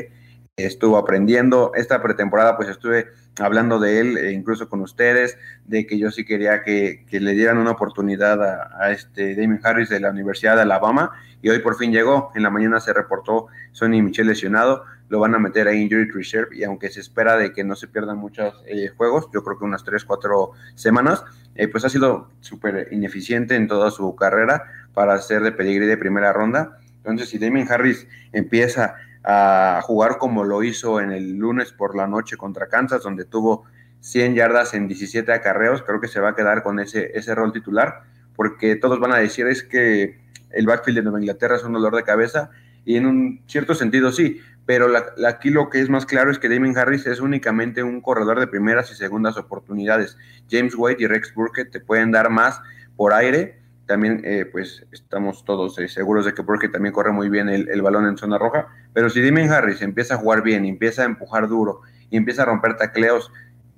estuvo 0.57 0.99
aprendiendo. 0.99 1.73
Esta 1.75 2.03
pretemporada 2.03 2.59
pues 2.59 2.69
estuve 2.69 3.07
hablando 3.41 3.79
de 3.79 4.01
él, 4.01 4.19
e 4.19 4.33
incluso 4.33 4.69
con 4.69 4.83
ustedes, 4.83 5.39
de 5.65 5.87
que 5.87 5.97
yo 5.97 6.11
sí 6.11 6.27
quería 6.27 6.63
que, 6.63 7.07
le 7.11 7.33
dieran 7.33 7.57
una 7.57 7.71
oportunidad 7.71 8.43
a, 8.79 8.93
este 8.93 9.35
Damien 9.35 9.61
Harris 9.65 9.89
de 9.89 10.01
la 10.01 10.11
Universidad 10.11 10.57
de 10.57 10.61
Alabama 10.61 11.13
y 11.41 11.49
hoy 11.49 11.61
por 11.61 11.79
fin 11.79 11.93
llegó. 11.93 12.33
En 12.35 12.43
la 12.43 12.51
mañana 12.51 12.79
se 12.79 12.93
reportó 12.93 13.47
Sonny 13.73 14.03
Michel 14.03 14.27
lesionado, 14.27 14.85
lo 15.09 15.21
van 15.21 15.35
a 15.35 15.39
meter 15.39 15.69
a 15.69 15.75
Injury 15.75 16.11
Reserve 16.11 16.57
y 16.57 16.65
aunque 16.65 16.91
se 16.91 17.01
espera 17.01 17.37
de 17.37 17.53
que 17.53 17.65
no 17.65 17.77
se 17.77 17.89
pierdan 17.89 18.19
muchos 18.19 18.63
eh, 18.67 18.89
juegos, 18.97 19.29
yo 19.33 19.45
creo 19.45 19.59
que 19.59 19.65
unas 19.65 19.85
3, 19.85 20.05
4 20.05 20.53
semanas, 20.75 21.25
eh, 21.55 21.69
pues 21.69 21.85
ha 21.85 21.89
sido 21.89 22.31
súper 22.41 22.89
ineficiente 22.91 23.55
en 23.55 23.69
toda 23.69 23.91
su 23.91 24.15
carrera 24.17 24.65
para 24.95 25.19
ser 25.21 25.43
de 25.43 25.53
pedigrí 25.53 25.87
de 25.87 25.97
primera 25.97 26.33
ronda. 26.33 26.79
Entonces, 26.97 27.29
si 27.29 27.39
Damien 27.39 27.71
Harris 27.71 28.07
empieza 28.33 28.97
a 29.23 29.81
jugar 29.83 30.19
como 30.19 30.45
lo 30.45 30.63
hizo 30.63 31.01
en 31.01 31.13
el 31.13 31.37
lunes 31.37 31.73
por 31.73 31.97
la 31.97 32.07
noche 32.07 32.37
contra 32.37 32.69
Kansas, 32.69 33.03
donde 33.03 33.25
tuvo 33.25 33.65
100 34.01 34.35
yardas 34.35 34.75
en 34.75 34.89
17 34.89 35.33
acarreos, 35.33 35.83
creo 35.83 36.01
que 36.01 36.09
se 36.09 36.21
va 36.21 36.31
a 36.31 36.35
quedar 36.35 36.63
con 36.63 36.79
ese, 36.79 37.11
ese 37.15 37.35
rol 37.35 37.53
titular, 37.53 38.03
porque 38.35 38.77
todos 38.77 39.01
van 39.01 39.13
a 39.13 39.19
decir 39.19 39.47
es 39.47 39.63
que 39.63 40.21
el 40.51 40.67
backfield 40.67 40.99
de 40.99 41.03
Nueva 41.03 41.21
Inglaterra 41.21 41.57
es 41.57 41.65
un 41.65 41.73
dolor 41.73 41.97
de 41.97 42.05
cabeza, 42.05 42.51
y 42.85 42.97
en 42.97 43.07
un 43.07 43.43
cierto 43.47 43.75
sentido 43.75 44.13
sí, 44.13 44.41
pero 44.67 44.89
aquí 45.27 45.51
lo 45.51 45.71
que 45.71 45.81
es 45.81 45.89
más 45.89 46.05
claro 46.05 46.31
es 46.31 46.41
que 46.41 46.49
Damien 46.49 46.77
Harris 46.77 47.07
es 47.07 47.21
únicamente 47.21 47.85
un 47.85 48.01
corredor 48.01 48.41
de 48.41 48.49
primeras 48.49 48.91
y 48.91 48.97
segundas 48.97 49.37
oportunidades. 49.37 50.19
James 50.51 50.75
White 50.77 51.03
y 51.03 51.07
Rex 51.07 51.33
Burkett 51.35 51.71
te 51.71 51.81
pueden 51.81 52.11
dar 52.11 52.31
más 52.31 52.61
por 52.97 53.13
aire, 53.13 53.61
también 53.87 54.23
eh, 54.25 54.45
pues 54.51 54.85
estamos 54.91 55.45
todos 55.45 55.79
eh, 55.79 55.89
seguros 55.89 56.25
de 56.25 56.35
que 56.35 56.43
porque 56.43 56.69
también 56.69 56.93
corre 56.93 57.13
muy 57.13 57.29
bien 57.29 57.49
el, 57.49 57.81
balón 57.81 58.07
en 58.07 58.17
zona 58.17 58.39
roja, 58.39 58.67
pero 58.93 59.09
si 59.09 59.23
Damien 59.23 59.53
Harris 59.53 59.81
empieza 59.83 60.15
a 60.15 60.19
jugar 60.19 60.43
bien, 60.43 60.65
empieza 60.65 61.03
a 61.03 61.05
empujar 61.05 61.47
duro 61.47 61.83
y 62.11 62.17
empieza 62.17 62.43
a 62.43 62.47
romper 62.47 62.77
tacleos, 62.77 63.31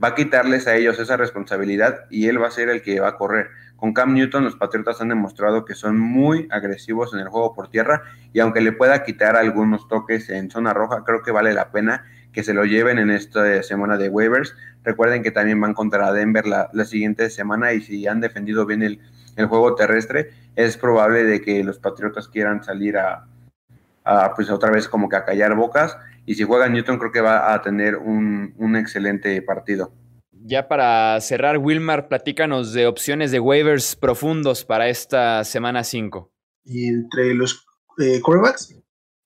va 0.02 0.08
a 0.08 0.14
quitarles 0.14 0.66
a 0.66 0.76
ellos 0.76 0.98
esa 0.98 1.18
responsabilidad 1.18 2.06
y 2.08 2.28
él 2.28 2.40
va 2.40 2.48
a 2.48 2.52
ser 2.52 2.70
el 2.70 2.80
que 2.80 3.00
va 3.00 3.08
a 3.08 3.16
correr. 3.16 3.48
Con 3.78 3.94
Cam 3.94 4.12
Newton 4.12 4.44
los 4.44 4.56
Patriotas 4.56 5.00
han 5.00 5.08
demostrado 5.08 5.64
que 5.64 5.74
son 5.74 5.98
muy 5.98 6.46
agresivos 6.50 7.14
en 7.14 7.20
el 7.20 7.28
juego 7.28 7.54
por 7.54 7.70
tierra 7.70 8.02
y 8.34 8.40
aunque 8.40 8.60
le 8.60 8.72
pueda 8.72 9.02
quitar 9.04 9.36
algunos 9.36 9.88
toques 9.88 10.28
en 10.28 10.50
zona 10.50 10.74
roja, 10.74 11.04
creo 11.04 11.22
que 11.22 11.30
vale 11.30 11.54
la 11.54 11.70
pena 11.70 12.04
que 12.32 12.42
se 12.42 12.52
lo 12.52 12.66
lleven 12.66 12.98
en 12.98 13.10
esta 13.10 13.62
semana 13.62 13.96
de 13.96 14.10
waivers. 14.10 14.54
Recuerden 14.84 15.22
que 15.22 15.30
también 15.30 15.60
van 15.60 15.72
contra 15.72 16.12
Denver 16.12 16.46
la, 16.46 16.68
la 16.74 16.84
siguiente 16.84 17.30
semana 17.30 17.72
y 17.72 17.80
si 17.80 18.06
han 18.06 18.20
defendido 18.20 18.66
bien 18.66 18.82
el, 18.82 19.00
el 19.38 19.46
juego 19.46 19.76
terrestre, 19.76 20.32
es 20.56 20.76
probable 20.76 21.22
de 21.22 21.40
que 21.40 21.62
los 21.62 21.78
Patriotas 21.78 22.28
quieran 22.28 22.64
salir 22.64 22.98
a, 22.98 23.24
pues 24.34 24.50
otra 24.50 24.70
vez 24.70 24.88
como 24.88 25.08
que 25.08 25.16
a 25.16 25.24
callar 25.24 25.54
bocas. 25.54 25.96
Y 26.26 26.34
si 26.34 26.42
juega 26.42 26.68
Newton, 26.68 26.98
creo 26.98 27.12
que 27.12 27.20
va 27.20 27.54
a 27.54 27.62
tener 27.62 27.96
un, 27.96 28.76
excelente 28.76 29.40
partido. 29.42 29.92
Ya 30.48 30.66
para 30.66 31.20
cerrar, 31.20 31.58
Wilmar, 31.58 32.08
platícanos 32.08 32.72
de 32.72 32.86
opciones 32.86 33.30
de 33.30 33.38
waivers 33.38 33.94
profundos 33.94 34.64
para 34.64 34.88
esta 34.88 35.44
semana 35.44 35.84
5. 35.84 36.32
Y 36.64 36.86
entre 36.86 37.34
los 37.34 37.66
eh, 37.98 38.18
quarterbacks, 38.22 38.74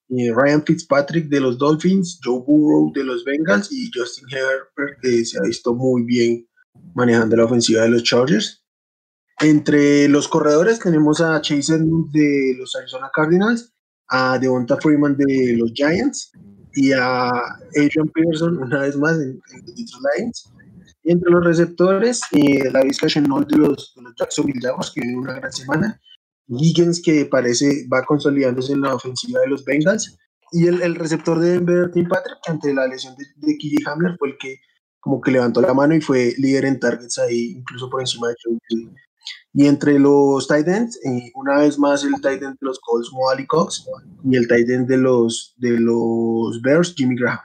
eh, 0.09 0.33
Ryan 0.35 0.65
Fitzpatrick 0.65 1.29
de 1.29 1.39
los 1.39 1.57
Dolphins, 1.57 2.19
Joe 2.21 2.43
Burrow 2.45 2.91
de 2.93 3.05
los 3.05 3.23
Bengals 3.23 3.71
y 3.71 3.89
Justin 3.95 4.27
Herbert, 4.31 4.99
que 5.01 5.23
se 5.23 5.39
ha 5.39 5.43
visto 5.43 5.73
muy 5.73 6.03
bien 6.03 6.45
manejando 6.93 7.37
la 7.37 7.45
ofensiva 7.45 7.83
de 7.83 7.91
los 7.91 8.03
Chargers. 8.03 8.61
Entre 9.39 10.09
los 10.09 10.27
corredores 10.27 10.79
tenemos 10.79 11.21
a 11.21 11.39
Chase 11.39 11.75
Edmonds 11.75 12.11
de 12.11 12.53
los 12.59 12.75
Arizona 12.75 13.09
Cardinals, 13.15 13.73
a 14.09 14.37
Devonta 14.39 14.75
Freeman 14.75 15.15
de 15.15 15.55
los 15.57 15.71
Giants 15.73 16.33
y 16.73 16.91
a 16.91 17.29
Adrian 17.29 18.09
Peterson 18.13 18.57
una 18.57 18.79
vez 18.79 18.97
más 18.97 19.13
en, 19.13 19.39
los 19.53 20.01
Lions. 20.17 20.53
Entre 21.03 21.31
los 21.31 21.43
receptores, 21.43 22.21
eh, 22.31 22.71
la 22.71 22.81
Chenol 22.89 23.45
de 23.45 23.57
los, 23.57 23.93
de 23.95 24.01
los 24.03 24.13
Jacksonville 24.17 24.61
Jaguars, 24.61 24.91
que 24.91 25.01
viene 25.01 25.17
una 25.17 25.33
gran 25.33 25.51
semana. 25.51 26.01
Higgins, 26.47 27.01
que 27.01 27.25
parece 27.25 27.87
va 27.91 28.03
consolidándose 28.03 28.73
en 28.73 28.81
la 28.81 28.95
ofensiva 28.95 29.39
de 29.41 29.47
los 29.47 29.65
Bengals. 29.65 30.17
Y 30.51 30.67
el, 30.67 30.81
el 30.81 30.95
receptor 30.95 31.39
de 31.39 31.53
Denver, 31.53 31.91
Tim 31.91 32.07
Patrick, 32.07 32.37
que 32.43 32.51
ante 32.51 32.73
la 32.73 32.87
lesión 32.87 33.15
de, 33.15 33.25
de 33.35 33.57
KJ 33.57 33.87
Hamler 33.89 34.15
fue 34.17 34.29
el 34.29 34.37
que 34.37 34.57
como 34.99 35.19
que 35.19 35.31
levantó 35.31 35.61
la 35.61 35.73
mano 35.73 35.95
y 35.95 36.01
fue 36.01 36.33
líder 36.37 36.63
en 36.63 36.79
targets 36.79 37.19
ahí, 37.19 37.55
incluso 37.57 37.89
por 37.89 37.99
encima 37.99 38.29
de 38.29 38.35
Joe 38.41 38.57
y 39.53 39.67
entre 39.67 39.99
los 39.99 40.47
tight 40.47 40.67
ends, 40.67 40.99
eh, 41.05 41.31
una 41.35 41.59
vez 41.59 41.77
más 41.77 42.03
el 42.03 42.19
tight 42.21 42.41
end 42.41 42.57
de 42.59 42.65
los 42.65 42.79
Colts, 42.79 43.11
Moali 43.13 43.45
Cox, 43.45 43.85
y 44.23 44.35
el 44.35 44.47
tight 44.47 44.69
end 44.69 44.87
de 44.87 44.97
los, 44.97 45.53
de 45.57 45.79
los 45.79 46.59
Bears, 46.61 46.93
Jimmy 46.95 47.15
Graham. 47.15 47.39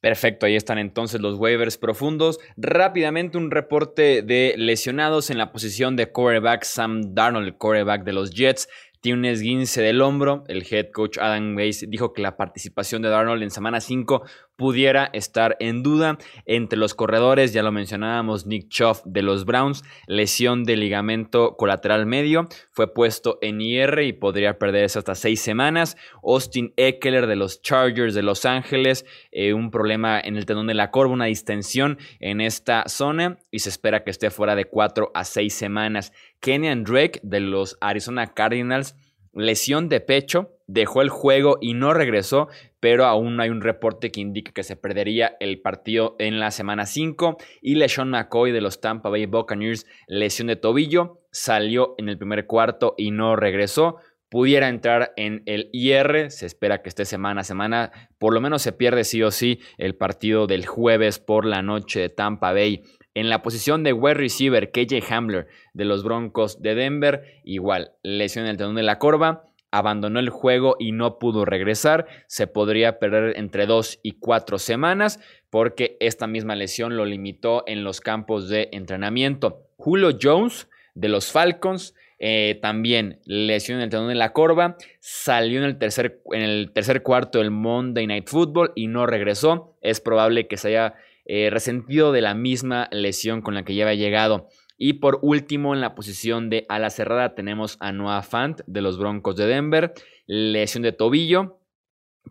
Perfecto, 0.00 0.46
ahí 0.46 0.54
están 0.54 0.78
entonces 0.78 1.20
los 1.20 1.38
waivers 1.38 1.76
profundos. 1.76 2.38
Rápidamente 2.56 3.36
un 3.36 3.50
reporte 3.50 4.22
de 4.22 4.54
lesionados 4.56 5.30
en 5.30 5.38
la 5.38 5.50
posición 5.50 5.96
de 5.96 6.12
quarterback 6.12 6.62
Sam 6.62 7.14
Darnold, 7.14 7.48
el 7.48 8.04
de 8.04 8.12
los 8.12 8.30
Jets 8.30 8.68
tiene 9.00 9.18
un 9.18 9.24
esguince 9.24 9.82
del 9.82 10.00
hombro. 10.00 10.44
El 10.48 10.64
head 10.68 10.90
coach 10.92 11.18
Adam 11.18 11.56
Weiss 11.56 11.84
dijo 11.88 12.12
que 12.12 12.22
la 12.22 12.36
participación 12.36 13.02
de 13.02 13.08
Darnold 13.08 13.42
en 13.42 13.50
semana 13.50 13.80
5 13.80 14.22
pudiera 14.58 15.08
estar 15.12 15.56
en 15.60 15.84
duda. 15.84 16.18
Entre 16.44 16.78
los 16.78 16.94
corredores, 16.94 17.52
ya 17.52 17.62
lo 17.62 17.70
mencionábamos, 17.70 18.44
Nick 18.44 18.68
Chubb 18.68 19.02
de 19.04 19.22
los 19.22 19.44
Browns, 19.44 19.84
lesión 20.08 20.64
de 20.64 20.76
ligamento 20.76 21.56
colateral 21.56 22.06
medio, 22.06 22.48
fue 22.72 22.92
puesto 22.92 23.38
en 23.40 23.60
IR 23.60 24.00
y 24.02 24.12
podría 24.12 24.58
perderse 24.58 24.98
hasta 24.98 25.14
seis 25.14 25.40
semanas. 25.40 25.96
Austin 26.24 26.74
Eckler 26.76 27.28
de 27.28 27.36
los 27.36 27.62
Chargers 27.62 28.14
de 28.14 28.22
Los 28.22 28.44
Ángeles, 28.44 29.06
eh, 29.30 29.54
un 29.54 29.70
problema 29.70 30.20
en 30.20 30.36
el 30.36 30.44
tendón 30.44 30.66
de 30.66 30.74
la 30.74 30.90
corva, 30.90 31.14
una 31.14 31.26
distensión 31.26 31.96
en 32.18 32.40
esta 32.40 32.82
zona 32.88 33.38
y 33.52 33.60
se 33.60 33.68
espera 33.68 34.02
que 34.02 34.10
esté 34.10 34.30
fuera 34.30 34.56
de 34.56 34.64
cuatro 34.64 35.12
a 35.14 35.22
seis 35.22 35.54
semanas. 35.54 36.12
Kenyan 36.40 36.82
Drake 36.82 37.20
de 37.22 37.38
los 37.38 37.78
Arizona 37.80 38.34
Cardinals, 38.34 38.96
lesión 39.32 39.88
de 39.88 40.00
pecho, 40.00 40.58
dejó 40.66 41.02
el 41.02 41.08
juego 41.08 41.58
y 41.60 41.74
no 41.74 41.94
regresó, 41.94 42.48
pero 42.80 43.04
aún 43.06 43.40
hay 43.40 43.50
un 43.50 43.60
reporte 43.60 44.10
que 44.10 44.20
indique 44.20 44.52
que 44.52 44.62
se 44.62 44.76
perdería 44.76 45.36
el 45.40 45.60
partido 45.60 46.16
en 46.18 46.38
la 46.38 46.50
semana 46.50 46.86
5. 46.86 47.36
Y 47.60 47.74
LeSean 47.74 48.10
McCoy 48.10 48.52
de 48.52 48.60
los 48.60 48.80
Tampa 48.80 49.08
Bay 49.08 49.26
Buccaneers, 49.26 49.86
lesión 50.06 50.48
de 50.48 50.56
tobillo, 50.56 51.20
salió 51.30 51.94
en 51.98 52.08
el 52.08 52.18
primer 52.18 52.46
cuarto 52.46 52.94
y 52.96 53.10
no 53.10 53.36
regresó. 53.36 53.96
Pudiera 54.30 54.68
entrar 54.68 55.14
en 55.16 55.42
el 55.46 55.70
IR, 55.72 56.30
se 56.30 56.44
espera 56.44 56.82
que 56.82 56.90
esté 56.90 57.06
semana 57.06 57.40
a 57.40 57.44
semana, 57.44 57.92
por 58.18 58.34
lo 58.34 58.42
menos 58.42 58.60
se 58.60 58.72
pierde 58.72 59.04
sí 59.04 59.22
o 59.22 59.30
sí 59.30 59.58
el 59.78 59.96
partido 59.96 60.46
del 60.46 60.66
jueves 60.66 61.18
por 61.18 61.46
la 61.46 61.62
noche 61.62 62.00
de 62.00 62.08
Tampa 62.10 62.52
Bay 62.52 62.82
en 63.14 63.30
la 63.30 63.42
posición 63.42 63.82
de 63.82 63.92
wide 63.92 64.14
receiver, 64.14 64.70
KJ 64.70 65.12
Hamler 65.12 65.48
de 65.72 65.84
los 65.84 66.04
Broncos 66.04 66.62
de 66.62 66.76
Denver, 66.76 67.24
igual, 67.42 67.92
lesión 68.04 68.44
en 68.44 68.52
el 68.52 68.56
tendón 68.56 68.76
de 68.76 68.84
la 68.84 69.00
corva, 69.00 69.44
abandonó 69.70 70.18
el 70.18 70.30
juego 70.30 70.76
y 70.78 70.92
no 70.92 71.18
pudo 71.18 71.44
regresar. 71.44 72.06
Se 72.26 72.46
podría 72.46 72.98
perder 72.98 73.36
entre 73.36 73.66
dos 73.66 73.98
y 74.02 74.12
cuatro 74.12 74.58
semanas 74.58 75.20
porque 75.50 75.96
esta 76.00 76.26
misma 76.26 76.56
lesión 76.56 76.96
lo 76.96 77.04
limitó 77.04 77.64
en 77.66 77.84
los 77.84 78.00
campos 78.00 78.48
de 78.48 78.68
entrenamiento. 78.72 79.66
Julio 79.76 80.10
Jones 80.20 80.68
de 80.94 81.08
los 81.08 81.32
Falcons. 81.32 81.94
Eh, 82.20 82.58
también 82.60 83.20
lesión 83.26 83.78
en 83.78 83.84
el 83.84 83.90
tendón 83.90 84.08
de 84.08 84.16
la 84.16 84.32
corva, 84.32 84.76
salió 84.98 85.60
en 85.60 85.64
el, 85.64 85.78
tercer, 85.78 86.20
en 86.32 86.42
el 86.42 86.72
tercer 86.72 87.04
cuarto 87.04 87.38
del 87.38 87.52
Monday 87.52 88.08
Night 88.08 88.28
Football 88.28 88.72
y 88.74 88.88
no 88.88 89.06
regresó. 89.06 89.76
Es 89.82 90.00
probable 90.00 90.48
que 90.48 90.56
se 90.56 90.68
haya 90.68 90.94
eh, 91.26 91.48
resentido 91.50 92.10
de 92.10 92.22
la 92.22 92.34
misma 92.34 92.88
lesión 92.90 93.40
con 93.40 93.54
la 93.54 93.64
que 93.64 93.76
ya 93.76 93.84
había 93.84 93.94
llegado. 93.94 94.48
Y 94.78 94.94
por 94.94 95.18
último, 95.22 95.74
en 95.74 95.80
la 95.80 95.96
posición 95.96 96.48
de 96.48 96.64
ala 96.68 96.90
cerrada 96.90 97.34
tenemos 97.34 97.76
a 97.80 97.90
Noah 97.90 98.22
Fant 98.22 98.60
de 98.66 98.80
los 98.80 98.96
Broncos 98.96 99.36
de 99.36 99.46
Denver, 99.46 99.92
lesión 100.26 100.84
de 100.84 100.92
tobillo. 100.92 101.58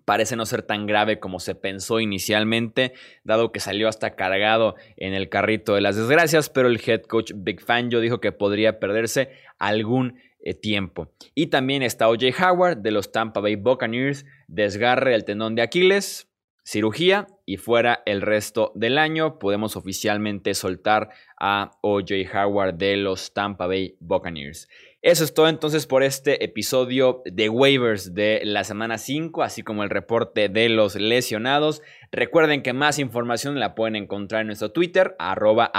Parece 0.06 0.38
no 0.38 0.46
ser 0.46 0.64
tan 0.64 0.86
grave 0.86 1.20
como 1.20 1.40
se 1.42 1.56
pensó 1.56 2.00
inicialmente, 2.00 2.94
dado 3.24 3.52
que 3.52 3.60
salió 3.60 3.90
hasta 3.90 4.16
cargado 4.16 4.76
en 4.96 5.14
el 5.14 5.28
carrito 5.28 5.76
de 5.76 5.82
las 5.82 5.98
desgracias, 5.98 6.50
pero 6.50 6.70
el 6.70 6.80
head 6.86 7.02
coach 7.02 7.34
Big 7.36 7.62
Fangio 7.62 8.00
dijo 8.00 8.22
que 8.22 8.32
podría 8.32 8.80
perderse 8.80 9.32
algún 9.60 10.20
eh, 10.40 10.54
tiempo. 10.54 11.12
Y 11.36 11.48
también 11.48 11.84
está 11.84 12.08
OJ 12.08 12.42
Howard 12.42 12.78
de 12.78 12.92
los 12.92 13.12
Tampa 13.12 13.42
Bay 13.42 13.56
Buccaneers, 13.56 14.26
desgarre 14.48 15.16
el 15.16 15.26
tendón 15.26 15.56
de 15.56 15.64
Aquiles, 15.64 16.27
cirugía 16.68 17.28
y 17.46 17.56
fuera 17.56 18.04
el 18.06 18.22
resto 18.22 18.74
del 18.76 18.98
año. 18.98 19.40
Podemos 19.40 19.78
oficialmente 19.78 20.54
soltar 20.54 21.10
a 21.40 21.72
OJ 21.82 22.12
Howard 22.34 22.74
de 22.74 22.98
los 22.98 23.34
Tampa 23.34 23.68
Bay 23.68 23.96
Buccaneers. 24.02 24.68
Eso 25.02 25.24
es 25.24 25.34
todo 25.34 25.48
entonces 25.48 25.88
por 25.88 26.04
este 26.04 26.44
episodio 26.44 27.22
de 27.24 27.48
waivers 27.48 28.14
de 28.14 28.42
la 28.44 28.66
semana 28.66 28.98
5, 28.98 29.44
así 29.44 29.64
como 29.64 29.84
el 29.84 29.90
reporte 29.90 30.50
de 30.50 30.68
los 30.68 30.96
lesionados. 30.96 31.82
Recuerden 32.12 32.64
que 32.64 32.74
más 32.74 33.00
información 33.00 33.62
la 33.62 33.74
pueden 33.74 33.96
encontrar 33.96 34.42
en 34.42 34.48
nuestro 34.48 34.74
Twitter, 34.74 35.16
arroba 35.20 35.72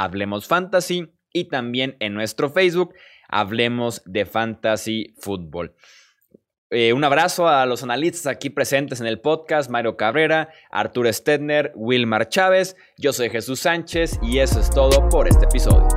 y 1.35 1.44
también 1.51 1.96
en 2.01 2.14
nuestro 2.14 2.48
Facebook, 2.48 2.94
Hablemos 3.29 4.01
de 4.07 4.24
Fantasy 4.24 5.14
Football. 5.18 5.74
Eh, 6.70 6.92
un 6.92 7.02
abrazo 7.02 7.48
a 7.48 7.64
los 7.64 7.83
analistas 7.83 8.26
aquí 8.26 8.50
presentes 8.50 9.00
en 9.00 9.07
el 9.07 9.20
podcast, 9.20 9.70
Mario 9.70 9.96
Cabrera, 9.96 10.50
Arturo 10.70 11.11
Stedner, 11.11 11.72
Wilmar 11.74 12.28
Chávez, 12.28 12.76
yo 12.98 13.12
soy 13.12 13.31
Jesús 13.31 13.61
Sánchez 13.61 14.18
y 14.22 14.38
eso 14.38 14.61
es 14.61 14.68
todo 14.68 15.09
por 15.09 15.28
este 15.28 15.46
episodio. 15.46 15.88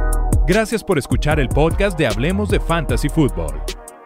Gracias 0.47 0.83
por 0.83 0.97
escuchar 0.97 1.39
el 1.39 1.49
podcast 1.49 1.97
de 1.97 2.07
Hablemos 2.07 2.49
de 2.49 2.59
Fantasy 2.59 3.09
Football. 3.09 3.61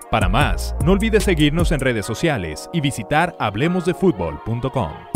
Para 0.10 0.28
más, 0.28 0.76
no 0.84 0.94
olvides 0.94 1.24
seguirnos 1.24 1.72
en 1.72 1.80
redes 1.80 2.06
sociales 2.06 2.70
y 2.74 2.82
visitar 2.82 3.36
hablemosdefutbol.com. 3.40 5.15